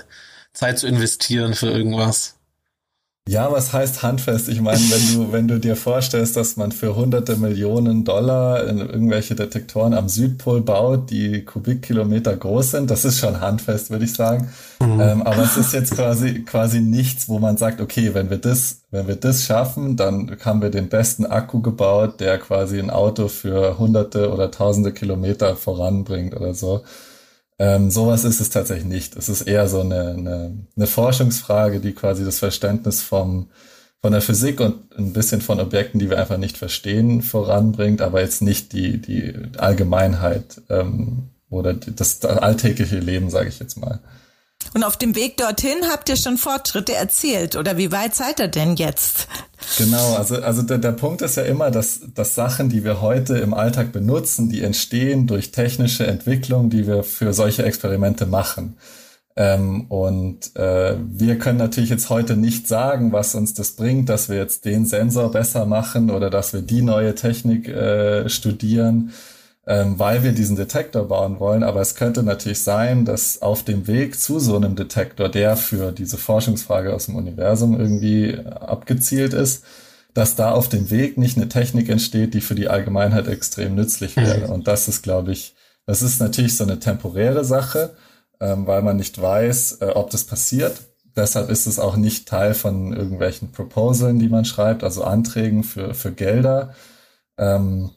[0.53, 2.35] Zeit zu investieren für irgendwas.
[3.27, 4.49] Ja, was heißt handfest?
[4.49, 9.33] Ich meine, wenn du, wenn du dir vorstellst, dass man für hunderte Millionen Dollar irgendwelche
[9.33, 14.51] Detektoren am Südpol baut, die Kubikkilometer groß sind, das ist schon handfest, würde ich sagen.
[14.79, 15.01] Mhm.
[15.01, 18.81] Ähm, aber es ist jetzt quasi, quasi nichts, wo man sagt, okay, wenn wir das,
[18.91, 23.27] wenn wir das schaffen, dann haben wir den besten Akku gebaut, der quasi ein Auto
[23.27, 26.83] für hunderte oder tausende Kilometer voranbringt oder so.
[27.57, 29.15] Ähm, sowas ist es tatsächlich nicht.
[29.15, 33.49] Es ist eher so eine, eine, eine Forschungsfrage, die quasi das Verständnis vom,
[34.01, 38.21] von der Physik und ein bisschen von Objekten, die wir einfach nicht verstehen, voranbringt, aber
[38.21, 43.99] jetzt nicht die, die Allgemeinheit ähm, oder das, das alltägliche Leben, sage ich jetzt mal.
[44.73, 48.47] Und auf dem Weg dorthin habt ihr schon Fortschritte erzielt oder wie weit seid ihr
[48.47, 49.27] denn jetzt?
[49.77, 53.37] Genau, also, also der, der Punkt ist ja immer, dass, dass Sachen, die wir heute
[53.37, 58.77] im Alltag benutzen, die entstehen durch technische Entwicklung, die wir für solche Experimente machen.
[59.37, 64.29] Ähm, und äh, wir können natürlich jetzt heute nicht sagen, was uns das bringt, dass
[64.29, 69.11] wir jetzt den Sensor besser machen oder dass wir die neue Technik äh, studieren
[69.67, 71.63] ähm, weil wir diesen Detektor bauen wollen.
[71.63, 75.91] Aber es könnte natürlich sein, dass auf dem Weg zu so einem Detektor, der für
[75.91, 79.63] diese Forschungsfrage aus dem Universum irgendwie abgezielt ist,
[80.13, 84.15] dass da auf dem Weg nicht eine Technik entsteht, die für die Allgemeinheit extrem nützlich
[84.15, 84.47] wäre.
[84.47, 84.53] Mhm.
[84.53, 87.95] Und das ist, glaube ich, das ist natürlich so eine temporäre Sache,
[88.39, 90.81] ähm, weil man nicht weiß, äh, ob das passiert.
[91.15, 95.93] Deshalb ist es auch nicht Teil von irgendwelchen Proposalen, die man schreibt, also Anträgen für,
[95.93, 96.73] für Gelder.
[97.37, 97.91] Ähm,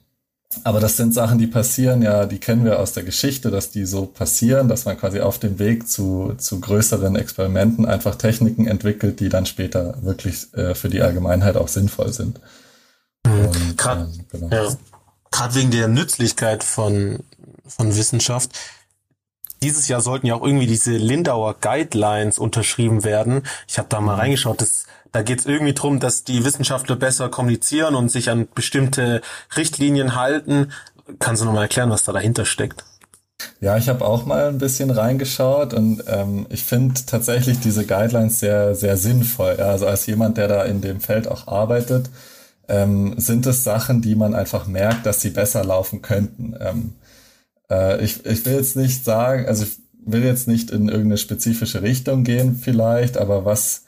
[0.65, 3.85] aber das sind Sachen, die passieren, ja, die kennen wir aus der Geschichte, dass die
[3.85, 9.21] so passieren, dass man quasi auf dem Weg zu, zu größeren Experimenten einfach Techniken entwickelt,
[9.21, 12.41] die dann später wirklich äh, für die Allgemeinheit auch sinnvoll sind.
[13.27, 13.77] Mhm.
[13.77, 14.49] Gerade ähm, genau.
[14.51, 17.21] ja, wegen der Nützlichkeit von,
[17.67, 18.59] von Wissenschaft.
[19.63, 23.43] Dieses Jahr sollten ja auch irgendwie diese Lindauer Guidelines unterschrieben werden.
[23.67, 24.21] Ich habe da mal mhm.
[24.21, 28.49] reingeschaut, das da geht es irgendwie drum, dass die Wissenschaftler besser kommunizieren und sich an
[28.55, 29.21] bestimmte
[29.57, 30.73] Richtlinien halten.
[31.18, 32.85] Kannst du nochmal erklären, was da dahinter steckt?
[33.61, 38.40] Ja, ich habe auch mal ein bisschen reingeschaut und ähm, ich finde tatsächlich diese Guidelines
[38.40, 39.57] sehr, sehr sinnvoll.
[39.59, 42.11] Ja, also als jemand, der da in dem Feld auch arbeitet,
[42.68, 46.55] ähm, sind es Sachen, die man einfach merkt, dass sie besser laufen könnten.
[46.61, 46.94] Ähm,
[47.71, 51.83] äh, ich, ich will jetzt nicht sagen, also ich will jetzt nicht in irgendeine spezifische
[51.83, 53.85] Richtung gehen vielleicht, aber was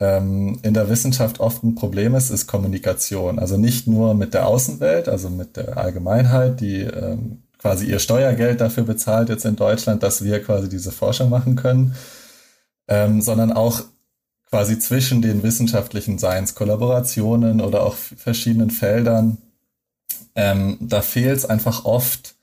[0.00, 3.38] ähm, in der Wissenschaft oft ein Problem ist, ist Kommunikation.
[3.38, 8.60] Also nicht nur mit der Außenwelt, also mit der Allgemeinheit, die ähm, quasi ihr Steuergeld
[8.60, 11.94] dafür bezahlt jetzt in Deutschland, dass wir quasi diese Forschung machen können,
[12.86, 13.82] ähm, sondern auch
[14.48, 19.38] quasi zwischen den wissenschaftlichen Science-Kollaborationen oder auch verschiedenen Feldern.
[20.34, 22.36] Ähm, da fehlt es einfach oft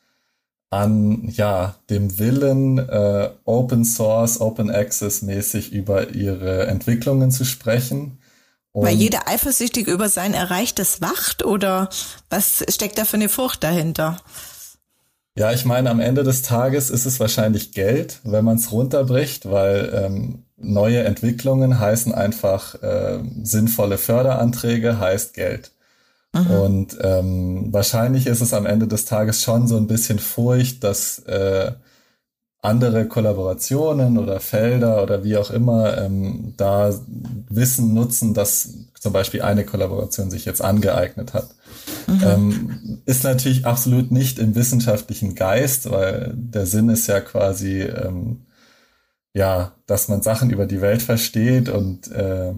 [0.69, 8.19] an ja dem Willen äh, Open Source, Open Access mäßig über ihre Entwicklungen zu sprechen.
[8.71, 11.89] Und Weil jeder eifersüchtig über sein Erreichtes wacht oder
[12.30, 14.19] was steckt da für eine Furcht dahinter?
[15.38, 19.49] Ja, ich meine, am Ende des Tages ist es wahrscheinlich Geld, wenn man es runterbricht,
[19.49, 25.71] weil ähm, neue Entwicklungen heißen einfach äh, sinnvolle Förderanträge, heißt Geld.
[26.36, 26.52] Mhm.
[26.52, 31.19] Und ähm, wahrscheinlich ist es am Ende des Tages schon so ein bisschen Furcht, dass
[31.19, 31.71] äh,
[32.62, 36.93] andere Kollaborationen oder Felder oder wie auch immer ähm, da
[37.50, 38.69] Wissen nutzen, dass
[39.00, 41.50] zum Beispiel eine Kollaboration sich jetzt angeeignet hat.
[42.08, 42.21] Mhm.
[42.24, 48.45] Ähm, ist natürlich absolut nicht im wissenschaftlichen Geist, weil der Sinn ist ja quasi, ähm,
[49.34, 52.54] ja, dass man Sachen über die Welt versteht und äh,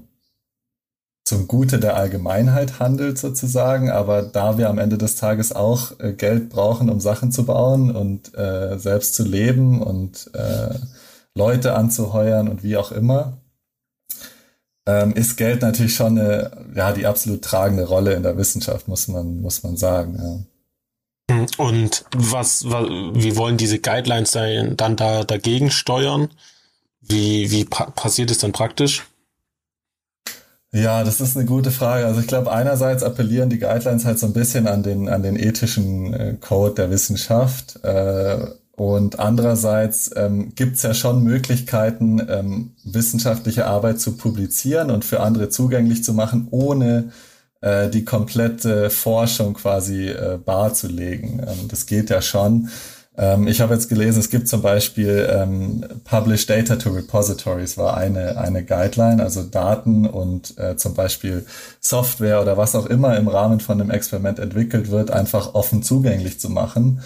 [1.28, 6.14] zum Gute der Allgemeinheit handelt sozusagen, aber da wir am Ende des Tages auch äh,
[6.14, 10.76] Geld brauchen, um Sachen zu bauen und äh, selbst zu leben und äh,
[11.36, 13.42] Leute anzuheuern und wie auch immer,
[14.86, 19.10] ähm, ist Geld natürlich schon eine, ja, die absolut tragende Rolle in der Wissenschaft, muss
[19.10, 20.48] man, muss man sagen.
[21.30, 21.46] Ja.
[21.58, 26.30] Und was, wie wollen diese Guidelines dann da dagegen steuern?
[27.02, 29.04] Wie, wie passiert es dann praktisch?
[30.74, 32.06] Ja, das ist eine gute Frage.
[32.06, 35.38] Also ich glaube, einerseits appellieren die Guidelines halt so ein bisschen an den, an den
[35.38, 37.84] ethischen äh, Code der Wissenschaft.
[37.84, 45.06] Äh, und andererseits ähm, gibt es ja schon Möglichkeiten, ähm, wissenschaftliche Arbeit zu publizieren und
[45.06, 47.12] für andere zugänglich zu machen, ohne
[47.62, 50.14] äh, die komplette Forschung quasi
[50.46, 51.40] barzulegen.
[51.40, 52.70] Ähm, das geht ja schon.
[53.18, 57.98] Ähm, ich habe jetzt gelesen, es gibt zum Beispiel ähm, Publish Data to Repositories war
[57.98, 61.46] eine, eine Guideline, also Daten und äh, zum Beispiel
[61.80, 66.40] Software oder was auch immer im Rahmen von einem Experiment entwickelt wird, einfach offen zugänglich
[66.40, 67.02] zu machen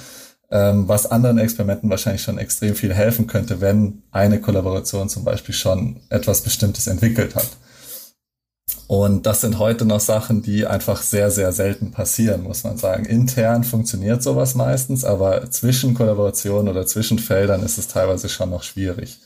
[0.52, 5.56] ähm, was anderen Experimenten wahrscheinlich schon extrem viel helfen könnte, wenn eine Kollaboration zum Beispiel
[5.56, 7.48] schon etwas Bestimmtes entwickelt hat.
[8.88, 13.06] Und das sind heute noch Sachen, die einfach sehr, sehr selten passieren, muss man sagen.
[13.06, 18.64] Intern funktioniert sowas meistens, aber zwischen Kollaborationen oder zwischen Feldern ist es teilweise schon noch
[18.64, 19.20] schwierig.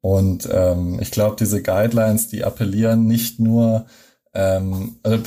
[0.00, 3.86] Und ähm, ich glaube, diese Guidelines, die appellieren nicht nur,
[4.34, 5.18] ähm, also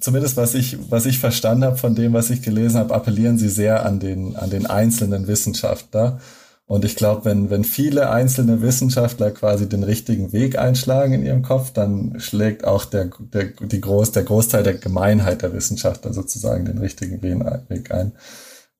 [0.00, 3.48] zumindest was ich, was ich verstanden habe von dem, was ich gelesen habe, appellieren sie
[3.48, 6.20] sehr an den, an den einzelnen Wissenschaftler.
[6.66, 11.42] Und ich glaube, wenn, wenn viele einzelne Wissenschaftler quasi den richtigen Weg einschlagen in ihrem
[11.42, 16.64] Kopf, dann schlägt auch der, der, die Groß, der Großteil der Gemeinheit der Wissenschaftler sozusagen
[16.64, 18.12] den richtigen Weg ein.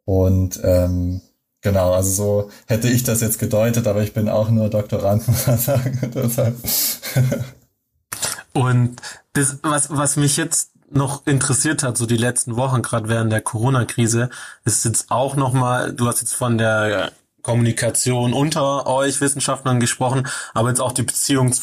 [0.07, 1.21] Und ähm,
[1.61, 5.47] genau, also so hätte ich das jetzt gedeutet, aber ich bin auch nur Doktorand, muss
[5.47, 6.11] man sagen.
[6.15, 6.57] Deshalb.
[8.55, 8.97] Und
[9.35, 13.43] das, was, was mich jetzt noch interessiert hat, so die letzten Wochen, gerade während der
[13.43, 14.31] Corona-Krise,
[14.65, 17.13] ist jetzt auch nochmal, du hast jetzt von der
[17.45, 21.55] Kommunikation unter euch Wissenschaftlern gesprochen, aber jetzt auch die Beziehung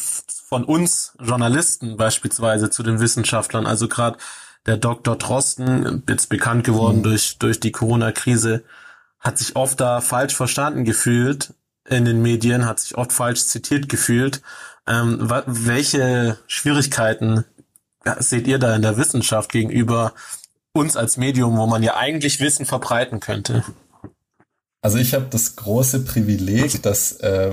[0.48, 3.66] von uns Journalisten beispielsweise zu den Wissenschaftlern.
[3.66, 4.16] Also gerade
[4.64, 5.16] der Dr.
[5.16, 7.02] Drosten, jetzt bekannt geworden mhm.
[7.02, 8.64] durch, durch die Corona-Krise,
[9.18, 11.52] hat sich oft da falsch verstanden gefühlt
[11.88, 14.40] in den Medien, hat sich oft falsch zitiert gefühlt.
[14.86, 17.44] Ähm, welche Schwierigkeiten
[18.18, 20.12] seht ihr da in der Wissenschaft gegenüber
[20.72, 23.64] uns als Medium, wo man ja eigentlich Wissen verbreiten könnte?
[24.82, 27.52] Also ich habe das große Privileg, dass äh,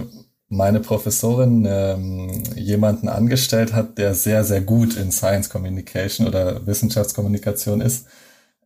[0.50, 7.82] meine Professorin ähm, jemanden angestellt hat, der sehr, sehr gut in Science Communication oder Wissenschaftskommunikation
[7.82, 8.08] ist.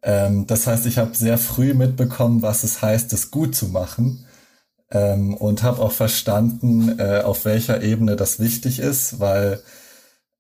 [0.01, 4.25] Ähm, das heißt, ich habe sehr früh mitbekommen, was es heißt, das gut zu machen.
[4.91, 9.61] Ähm, und habe auch verstanden, äh, auf welcher Ebene das wichtig ist, weil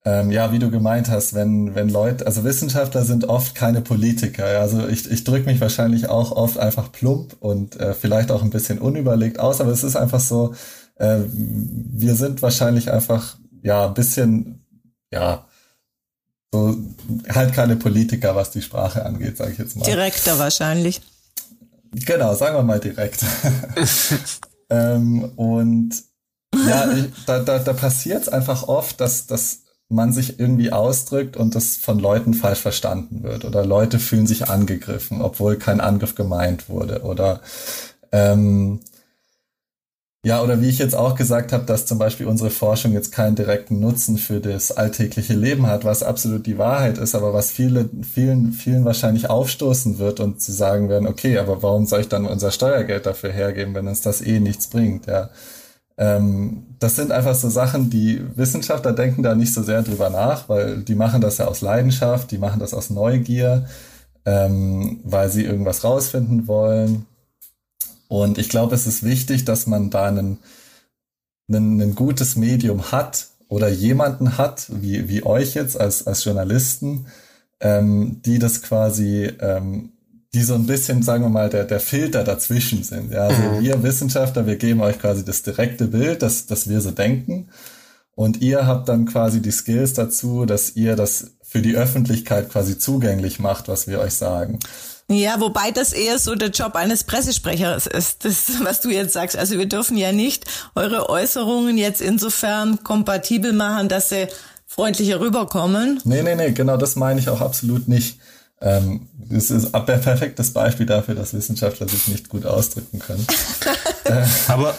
[0.05, 4.45] ähm, ja, wie du gemeint hast, wenn, wenn Leute, also Wissenschaftler sind oft keine Politiker.
[4.59, 8.49] Also ich, ich drücke mich wahrscheinlich auch oft einfach plump und äh, vielleicht auch ein
[8.49, 10.55] bisschen unüberlegt aus, aber es ist einfach so,
[10.95, 14.65] äh, wir sind wahrscheinlich einfach, ja, ein bisschen,
[15.09, 15.45] ja,
[16.51, 16.77] so
[17.29, 19.85] halt keine Politiker, was die Sprache angeht, sage ich jetzt mal.
[19.85, 21.01] Direkter wahrscheinlich.
[21.91, 23.23] Genau, sagen wir mal direkt.
[24.69, 25.95] ähm, und
[26.67, 29.62] ja, ich, da, da, da passiert es einfach oft, dass, dass
[29.93, 34.49] man sich irgendwie ausdrückt und das von Leuten falsch verstanden wird oder Leute fühlen sich
[34.49, 37.41] angegriffen, obwohl kein Angriff gemeint wurde oder
[38.11, 38.79] ähm,
[40.25, 43.35] ja, oder wie ich jetzt auch gesagt habe, dass zum Beispiel unsere Forschung jetzt keinen
[43.35, 47.89] direkten Nutzen für das alltägliche Leben hat, was absolut die Wahrheit ist, aber was viele,
[48.13, 52.25] vielen, vielen wahrscheinlich aufstoßen wird und sie sagen werden, okay, aber warum soll ich dann
[52.25, 55.29] unser Steuergeld dafür hergeben, wenn uns das eh nichts bringt, ja.
[55.97, 60.49] Ähm, das sind einfach so Sachen, die Wissenschaftler denken da nicht so sehr drüber nach,
[60.49, 63.65] weil die machen das ja aus Leidenschaft, die machen das aus Neugier,
[64.25, 67.05] ähm, weil sie irgendwas rausfinden wollen.
[68.07, 70.39] Und ich glaube, es ist wichtig, dass man da einen,
[71.47, 77.07] einen, ein gutes Medium hat oder jemanden hat, wie, wie euch jetzt als, als Journalisten,
[77.59, 79.92] ähm, die das quasi ähm,
[80.33, 83.11] die so ein bisschen, sagen wir mal, der, der Filter dazwischen sind.
[83.11, 83.61] Ja, also mhm.
[83.61, 87.49] wir Wissenschaftler, wir geben euch quasi das direkte Bild, dass, dass wir so denken.
[88.15, 92.77] Und ihr habt dann quasi die Skills dazu, dass ihr das für die Öffentlichkeit quasi
[92.77, 94.59] zugänglich macht, was wir euch sagen.
[95.09, 99.35] Ja, wobei das eher so der Job eines Pressesprechers ist, das, was du jetzt sagst.
[99.35, 104.27] Also wir dürfen ja nicht eure Äußerungen jetzt insofern kompatibel machen, dass sie
[104.65, 105.99] freundlicher rüberkommen.
[106.03, 108.17] Nee, nee, nee, genau das meine ich auch absolut nicht.
[108.63, 113.27] Ähm, das ist ein perfektes Beispiel dafür, dass Wissenschaftler sich nicht gut ausdrücken können.
[114.05, 114.73] äh, Aber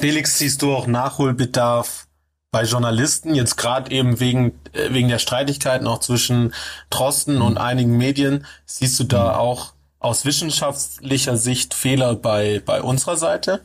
[0.00, 2.06] Felix, siehst du auch Nachholbedarf
[2.50, 6.52] bei Journalisten, jetzt gerade eben wegen, äh, wegen der Streitigkeiten auch zwischen
[6.90, 7.42] Trosten mhm.
[7.42, 9.38] und einigen Medien, siehst du da mhm.
[9.38, 13.62] auch aus wissenschaftlicher Sicht Fehler bei, bei unserer Seite?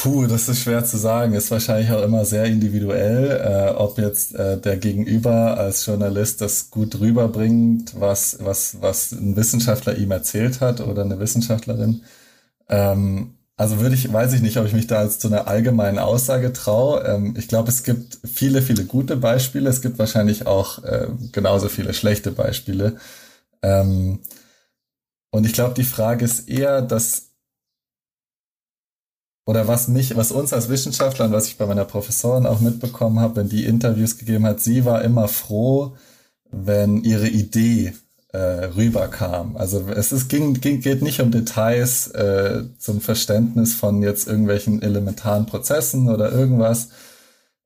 [0.00, 1.32] Puh, das ist schwer zu sagen.
[1.34, 6.70] Ist wahrscheinlich auch immer sehr individuell, äh, ob jetzt äh, der Gegenüber als Journalist das
[6.70, 12.02] gut rüberbringt, was, was, was ein Wissenschaftler ihm erzählt hat oder eine Wissenschaftlerin.
[12.68, 15.98] Ähm, also würde ich, weiß ich nicht, ob ich mich da jetzt zu einer allgemeinen
[15.98, 17.02] Aussage traue.
[17.02, 19.68] Ähm, ich glaube, es gibt viele, viele gute Beispiele.
[19.68, 22.98] Es gibt wahrscheinlich auch äh, genauso viele schlechte Beispiele.
[23.62, 24.20] Ähm,
[25.32, 27.27] und ich glaube, die Frage ist eher, dass
[29.48, 33.18] oder was mich, was uns als Wissenschaftler und was ich bei meiner Professorin auch mitbekommen
[33.18, 35.96] habe, wenn die Interviews gegeben hat, sie war immer froh,
[36.50, 37.94] wenn ihre Idee
[38.34, 38.38] äh,
[38.76, 39.56] rüberkam.
[39.56, 44.82] Also es ist, ging, ging, geht nicht um Details äh, zum Verständnis von jetzt irgendwelchen
[44.82, 46.90] elementaren Prozessen oder irgendwas.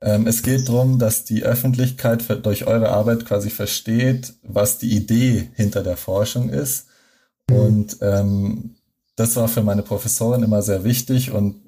[0.00, 4.94] Ähm, es geht darum, dass die Öffentlichkeit für, durch eure Arbeit quasi versteht, was die
[4.94, 6.86] Idee hinter der Forschung ist.
[7.50, 7.56] Mhm.
[7.56, 8.76] Und ähm,
[9.16, 11.61] das war für meine Professorin immer sehr wichtig und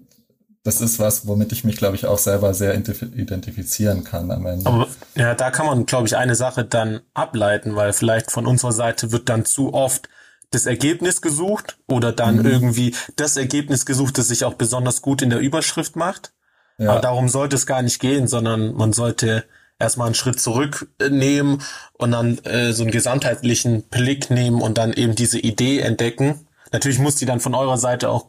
[0.64, 4.66] das ist was, womit ich mich, glaube ich, auch selber sehr identifizieren kann am Ende.
[4.66, 8.72] Aber ja, da kann man, glaube ich, eine Sache dann ableiten, weil vielleicht von unserer
[8.72, 10.08] Seite wird dann zu oft
[10.50, 12.46] das Ergebnis gesucht oder dann mhm.
[12.46, 16.32] irgendwie das Ergebnis gesucht, das sich auch besonders gut in der Überschrift macht.
[16.78, 16.92] Ja.
[16.92, 19.44] Aber darum sollte es gar nicht gehen, sondern man sollte
[19.78, 21.62] erstmal einen Schritt zurücknehmen
[21.92, 26.98] und dann äh, so einen gesamtheitlichen Blick nehmen und dann eben diese Idee entdecken Natürlich
[26.98, 28.26] muss die dann von eurer Seite auch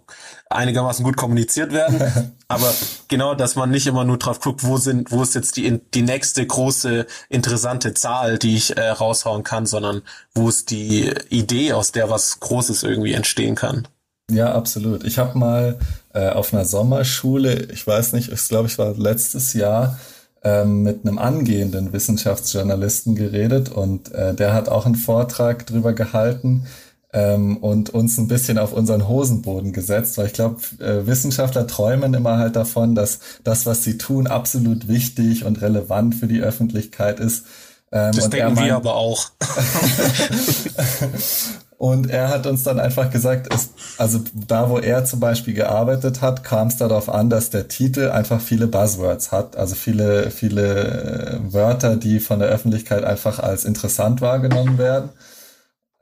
[0.51, 1.99] einigermaßen gut kommuniziert werden.
[2.47, 2.71] aber
[3.07, 6.03] genau, dass man nicht immer nur drauf guckt, wo sind, wo ist jetzt die, die
[6.03, 10.03] nächste große interessante Zahl, die ich äh, raushauen kann, sondern
[10.35, 13.87] wo ist die Idee, aus der was Großes irgendwie entstehen kann.
[14.29, 15.05] Ja, absolut.
[15.05, 15.79] Ich habe mal
[16.13, 19.97] äh, auf einer Sommerschule, ich weiß nicht, ich glaube, ich war letztes Jahr,
[20.43, 26.67] ähm, mit einem angehenden Wissenschaftsjournalisten geredet und äh, der hat auch einen Vortrag drüber gehalten,
[27.15, 32.13] ähm, und uns ein bisschen auf unseren Hosenboden gesetzt, weil ich glaube, äh, Wissenschaftler träumen
[32.13, 37.21] immer halt davon, dass das, was sie tun, absolut wichtig und relevant für die Öffentlichkeit
[37.21, 37.45] ist.
[37.93, 39.29] Ähm, das denken wir aber auch.
[41.77, 46.21] und er hat uns dann einfach gesagt, es, also da, wo er zum Beispiel gearbeitet
[46.21, 51.39] hat, kam es darauf an, dass der Titel einfach viele Buzzwords hat, also viele, viele
[51.47, 55.11] äh, Wörter, die von der Öffentlichkeit einfach als interessant wahrgenommen werden.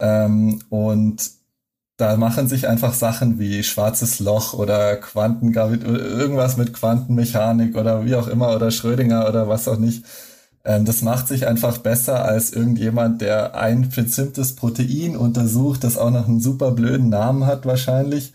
[0.03, 1.31] Ähm, und
[1.95, 8.15] da machen sich einfach Sachen wie schwarzes Loch oder Quantengravität, irgendwas mit Quantenmechanik oder wie
[8.15, 10.03] auch immer oder Schrödinger oder was auch nicht.
[10.65, 16.11] Ähm, das macht sich einfach besser als irgendjemand, der ein bestimmtes Protein untersucht, das auch
[16.11, 18.33] noch einen super blöden Namen hat wahrscheinlich.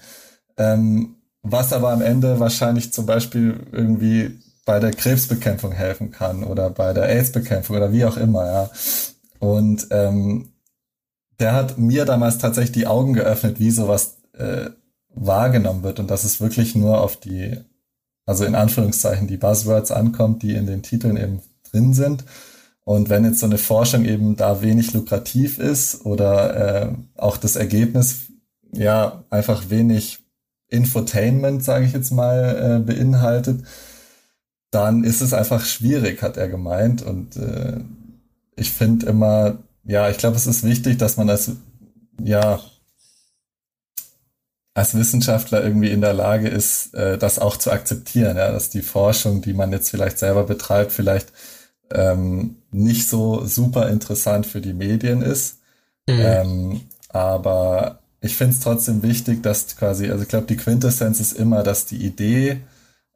[0.57, 6.71] Ähm, was aber am Ende wahrscheinlich zum Beispiel irgendwie bei der Krebsbekämpfung helfen kann oder
[6.71, 8.71] bei der AIDS-Bekämpfung oder wie auch immer, ja.
[9.39, 10.49] Und ähm,
[11.41, 14.71] der hat mir damals tatsächlich die Augen geöffnet, wie sowas äh,
[15.11, 17.57] wahrgenommen wird und dass es wirklich nur auf die,
[18.27, 22.25] also in Anführungszeichen, die Buzzwords ankommt, die in den Titeln eben drin sind.
[22.85, 27.57] Und wenn jetzt so eine Forschung eben da wenig lukrativ ist oder äh, auch das
[27.57, 28.29] Ergebnis
[28.73, 30.21] ja einfach wenig
[30.69, 33.65] Infotainment, sage ich jetzt mal, äh, beinhaltet,
[34.71, 37.03] dann ist es einfach schwierig, hat er gemeint.
[37.03, 37.81] Und äh,
[38.57, 39.59] ich finde immer,
[39.89, 41.51] ja, ich glaube, es ist wichtig, dass man als,
[42.23, 42.61] ja,
[44.75, 48.83] als Wissenschaftler irgendwie in der Lage ist, äh, das auch zu akzeptieren, ja, dass die
[48.83, 51.33] Forschung, die man jetzt vielleicht selber betreibt, vielleicht
[51.91, 55.59] ähm, nicht so super interessant für die Medien ist.
[56.07, 56.21] Mhm.
[56.21, 61.33] Ähm, aber ich finde es trotzdem wichtig, dass quasi, also ich glaube, die Quintessenz ist
[61.33, 62.61] immer, dass die Idee,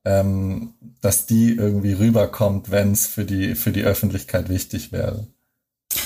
[0.06, 5.26] ähm, dass die irgendwie rüberkommt, wenn es für die, für die Öffentlichkeit wichtig wäre.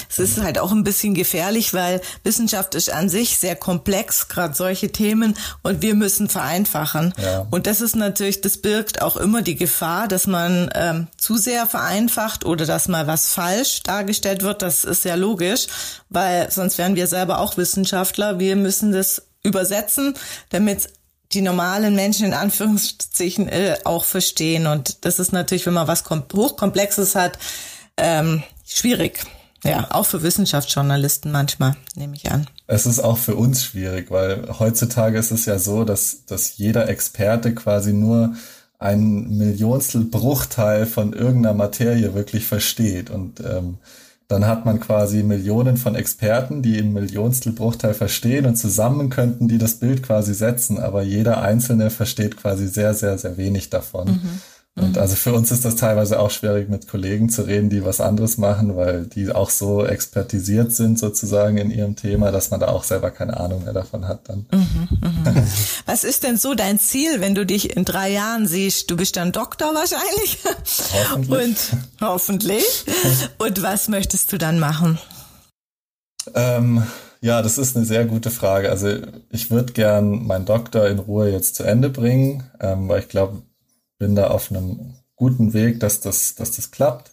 [0.08, 4.54] Es ist halt auch ein bisschen gefährlich, weil Wissenschaft ist an sich sehr komplex, gerade
[4.54, 7.14] solche Themen, und wir müssen vereinfachen.
[7.22, 7.46] Ja.
[7.50, 11.66] Und das ist natürlich, das birgt auch immer die Gefahr, dass man ähm, zu sehr
[11.66, 14.62] vereinfacht oder dass mal was falsch dargestellt wird.
[14.62, 15.66] Das ist ja logisch,
[16.08, 18.38] weil sonst wären wir selber auch Wissenschaftler.
[18.38, 20.14] Wir müssen das übersetzen,
[20.50, 20.88] damit
[21.32, 24.66] die normalen Menschen in Anführungszeichen äh, auch verstehen.
[24.66, 27.38] Und das ist natürlich, wenn man was hochkomplexes hat,
[27.96, 29.24] ähm, schwierig.
[29.68, 32.46] Ja, auch für Wissenschaftsjournalisten manchmal, nehme ich an.
[32.66, 36.88] Es ist auch für uns schwierig, weil heutzutage ist es ja so, dass, dass jeder
[36.88, 38.34] Experte quasi nur
[38.78, 43.10] ein Millionstel Bruchteil von irgendeiner Materie wirklich versteht.
[43.10, 43.78] Und ähm,
[44.28, 49.46] dann hat man quasi Millionen von Experten, die einen Millionstel Bruchteil verstehen und zusammen könnten
[49.46, 54.08] die das Bild quasi setzen, aber jeder Einzelne versteht quasi sehr, sehr, sehr wenig davon.
[54.08, 54.40] Mhm.
[54.78, 54.98] Und mhm.
[54.98, 58.36] also für uns ist das teilweise auch schwierig, mit Kollegen zu reden, die was anderes
[58.36, 62.84] machen, weil die auch so expertisiert sind sozusagen in ihrem Thema, dass man da auch
[62.84, 64.46] selber keine Ahnung mehr davon hat dann.
[64.52, 65.42] Mhm, mh.
[65.86, 68.90] Was ist denn so dein Ziel, wenn du dich in drei Jahren siehst?
[68.90, 70.38] Du bist dann Doktor wahrscheinlich.
[70.92, 71.38] Hoffentlich.
[71.38, 71.56] Und
[72.00, 72.84] hoffentlich.
[73.38, 74.98] Und was möchtest du dann machen?
[76.34, 76.82] Ähm,
[77.20, 78.70] Ja, das ist eine sehr gute Frage.
[78.70, 78.98] Also
[79.30, 83.42] ich würde gern meinen Doktor in Ruhe jetzt zu Ende bringen, ähm, weil ich glaube,
[83.98, 87.12] bin da auf einem guten Weg, dass das, dass das klappt.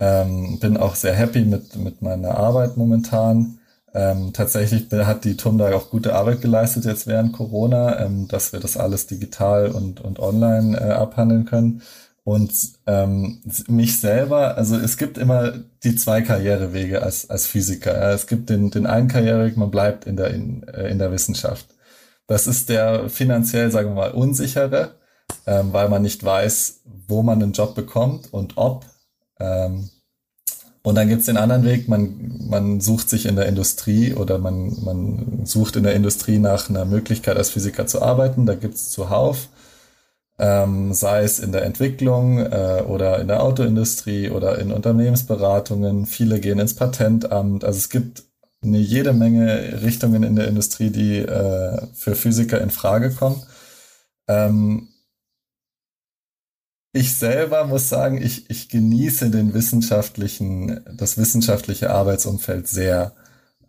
[0.00, 3.58] Ähm, bin auch sehr happy mit, mit meiner Arbeit momentan.
[3.94, 8.52] Ähm, tatsächlich hat die TUM da auch gute Arbeit geleistet jetzt während Corona, ähm, dass
[8.52, 11.82] wir das alles digital und, und online äh, abhandeln können.
[12.24, 12.52] Und
[12.86, 17.94] ähm, mich selber, also es gibt immer die zwei Karrierewege als, als Physiker.
[17.94, 18.12] Ja.
[18.12, 21.66] Es gibt den, den einen Karriereweg, man bleibt in der, in, äh, in der Wissenschaft.
[22.26, 24.97] Das ist der finanziell, sagen wir mal, unsichere,
[25.48, 28.84] ähm, weil man nicht weiß, wo man einen Job bekommt und ob.
[29.40, 29.88] Ähm,
[30.82, 34.76] und dann gibt's den anderen Weg, man, man sucht sich in der Industrie oder man,
[34.84, 38.44] man sucht in der Industrie nach einer Möglichkeit, als Physiker zu arbeiten.
[38.44, 39.48] Da gibt's zuhauf,
[40.38, 46.04] ähm, sei es in der Entwicklung äh, oder in der Autoindustrie oder in Unternehmensberatungen.
[46.06, 47.64] Viele gehen ins Patentamt.
[47.64, 48.24] Also es gibt
[48.62, 53.42] eine jede Menge Richtungen in der Industrie, die äh, für Physiker in Frage kommen.
[54.28, 54.88] Ähm,
[56.92, 63.12] ich selber muss sagen, ich, ich genieße den wissenschaftlichen, das wissenschaftliche Arbeitsumfeld sehr.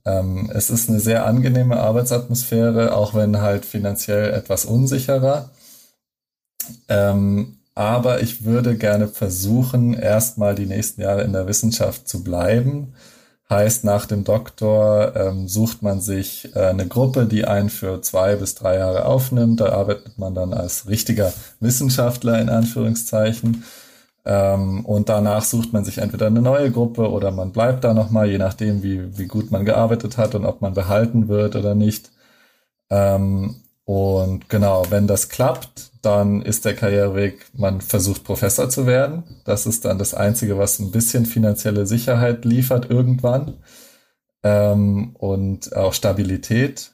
[0.05, 5.51] Ähm, es ist eine sehr angenehme Arbeitsatmosphäre, auch wenn halt finanziell etwas unsicherer.
[6.87, 12.93] Ähm, aber ich würde gerne versuchen, erstmal die nächsten Jahre in der Wissenschaft zu bleiben
[13.51, 18.35] Heißt, nach dem Doktor ähm, sucht man sich äh, eine Gruppe, die einen für zwei
[18.35, 19.59] bis drei Jahre aufnimmt.
[19.59, 23.63] Da arbeitet man dann als richtiger Wissenschaftler in Anführungszeichen.
[24.23, 28.29] Ähm, und danach sucht man sich entweder eine neue Gruppe oder man bleibt da nochmal,
[28.29, 32.11] je nachdem, wie, wie gut man gearbeitet hat und ob man behalten wird oder nicht.
[32.91, 39.23] Ähm, und genau, wenn das klappt, dann ist der Karriereweg, man versucht Professor zu werden.
[39.45, 43.55] Das ist dann das Einzige, was ein bisschen finanzielle Sicherheit liefert irgendwann
[44.43, 46.91] ähm, und auch Stabilität.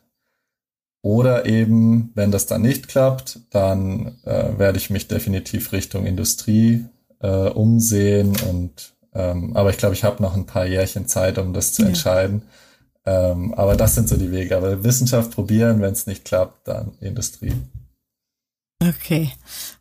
[1.02, 6.86] Oder eben, wenn das dann nicht klappt, dann äh, werde ich mich definitiv Richtung Industrie
[7.20, 8.38] äh, umsehen.
[8.50, 11.82] Und ähm, aber ich glaube, ich habe noch ein paar Jährchen Zeit, um das zu
[11.82, 11.90] ja.
[11.90, 12.44] entscheiden.
[13.06, 14.58] Ähm, aber das sind so die Wege.
[14.58, 17.54] Aber Wissenschaft probieren, wenn es nicht klappt, dann Industrie.
[18.82, 19.32] Okay,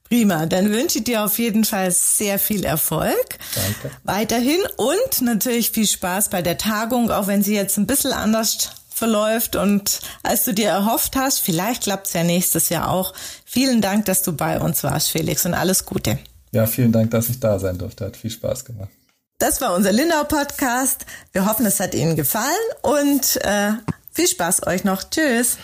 [0.04, 0.46] prima.
[0.46, 3.38] Dann wünsche ich dir auf jeden Fall sehr viel Erfolg.
[3.54, 3.96] Danke.
[4.04, 8.70] Weiterhin und natürlich viel Spaß bei der Tagung, auch wenn sie jetzt ein bisschen anders
[8.94, 13.12] verläuft und als du dir erhofft hast, vielleicht klappt es ja nächstes Jahr auch.
[13.44, 16.18] Vielen Dank, dass du bei uns warst, Felix, und alles Gute.
[16.52, 18.04] Ja, vielen Dank, dass ich da sein durfte.
[18.06, 18.90] Hat viel Spaß gemacht.
[19.38, 21.06] Das war unser Lindau-Podcast.
[21.32, 23.72] Wir hoffen, es hat Ihnen gefallen und äh,
[24.12, 25.02] viel Spaß euch noch.
[25.10, 25.58] Tschüss.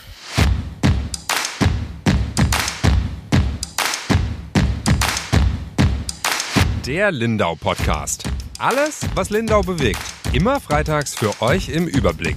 [6.84, 8.24] Der Lindau Podcast.
[8.58, 10.00] Alles, was Lindau bewegt.
[10.32, 12.36] Immer freitags für euch im Überblick.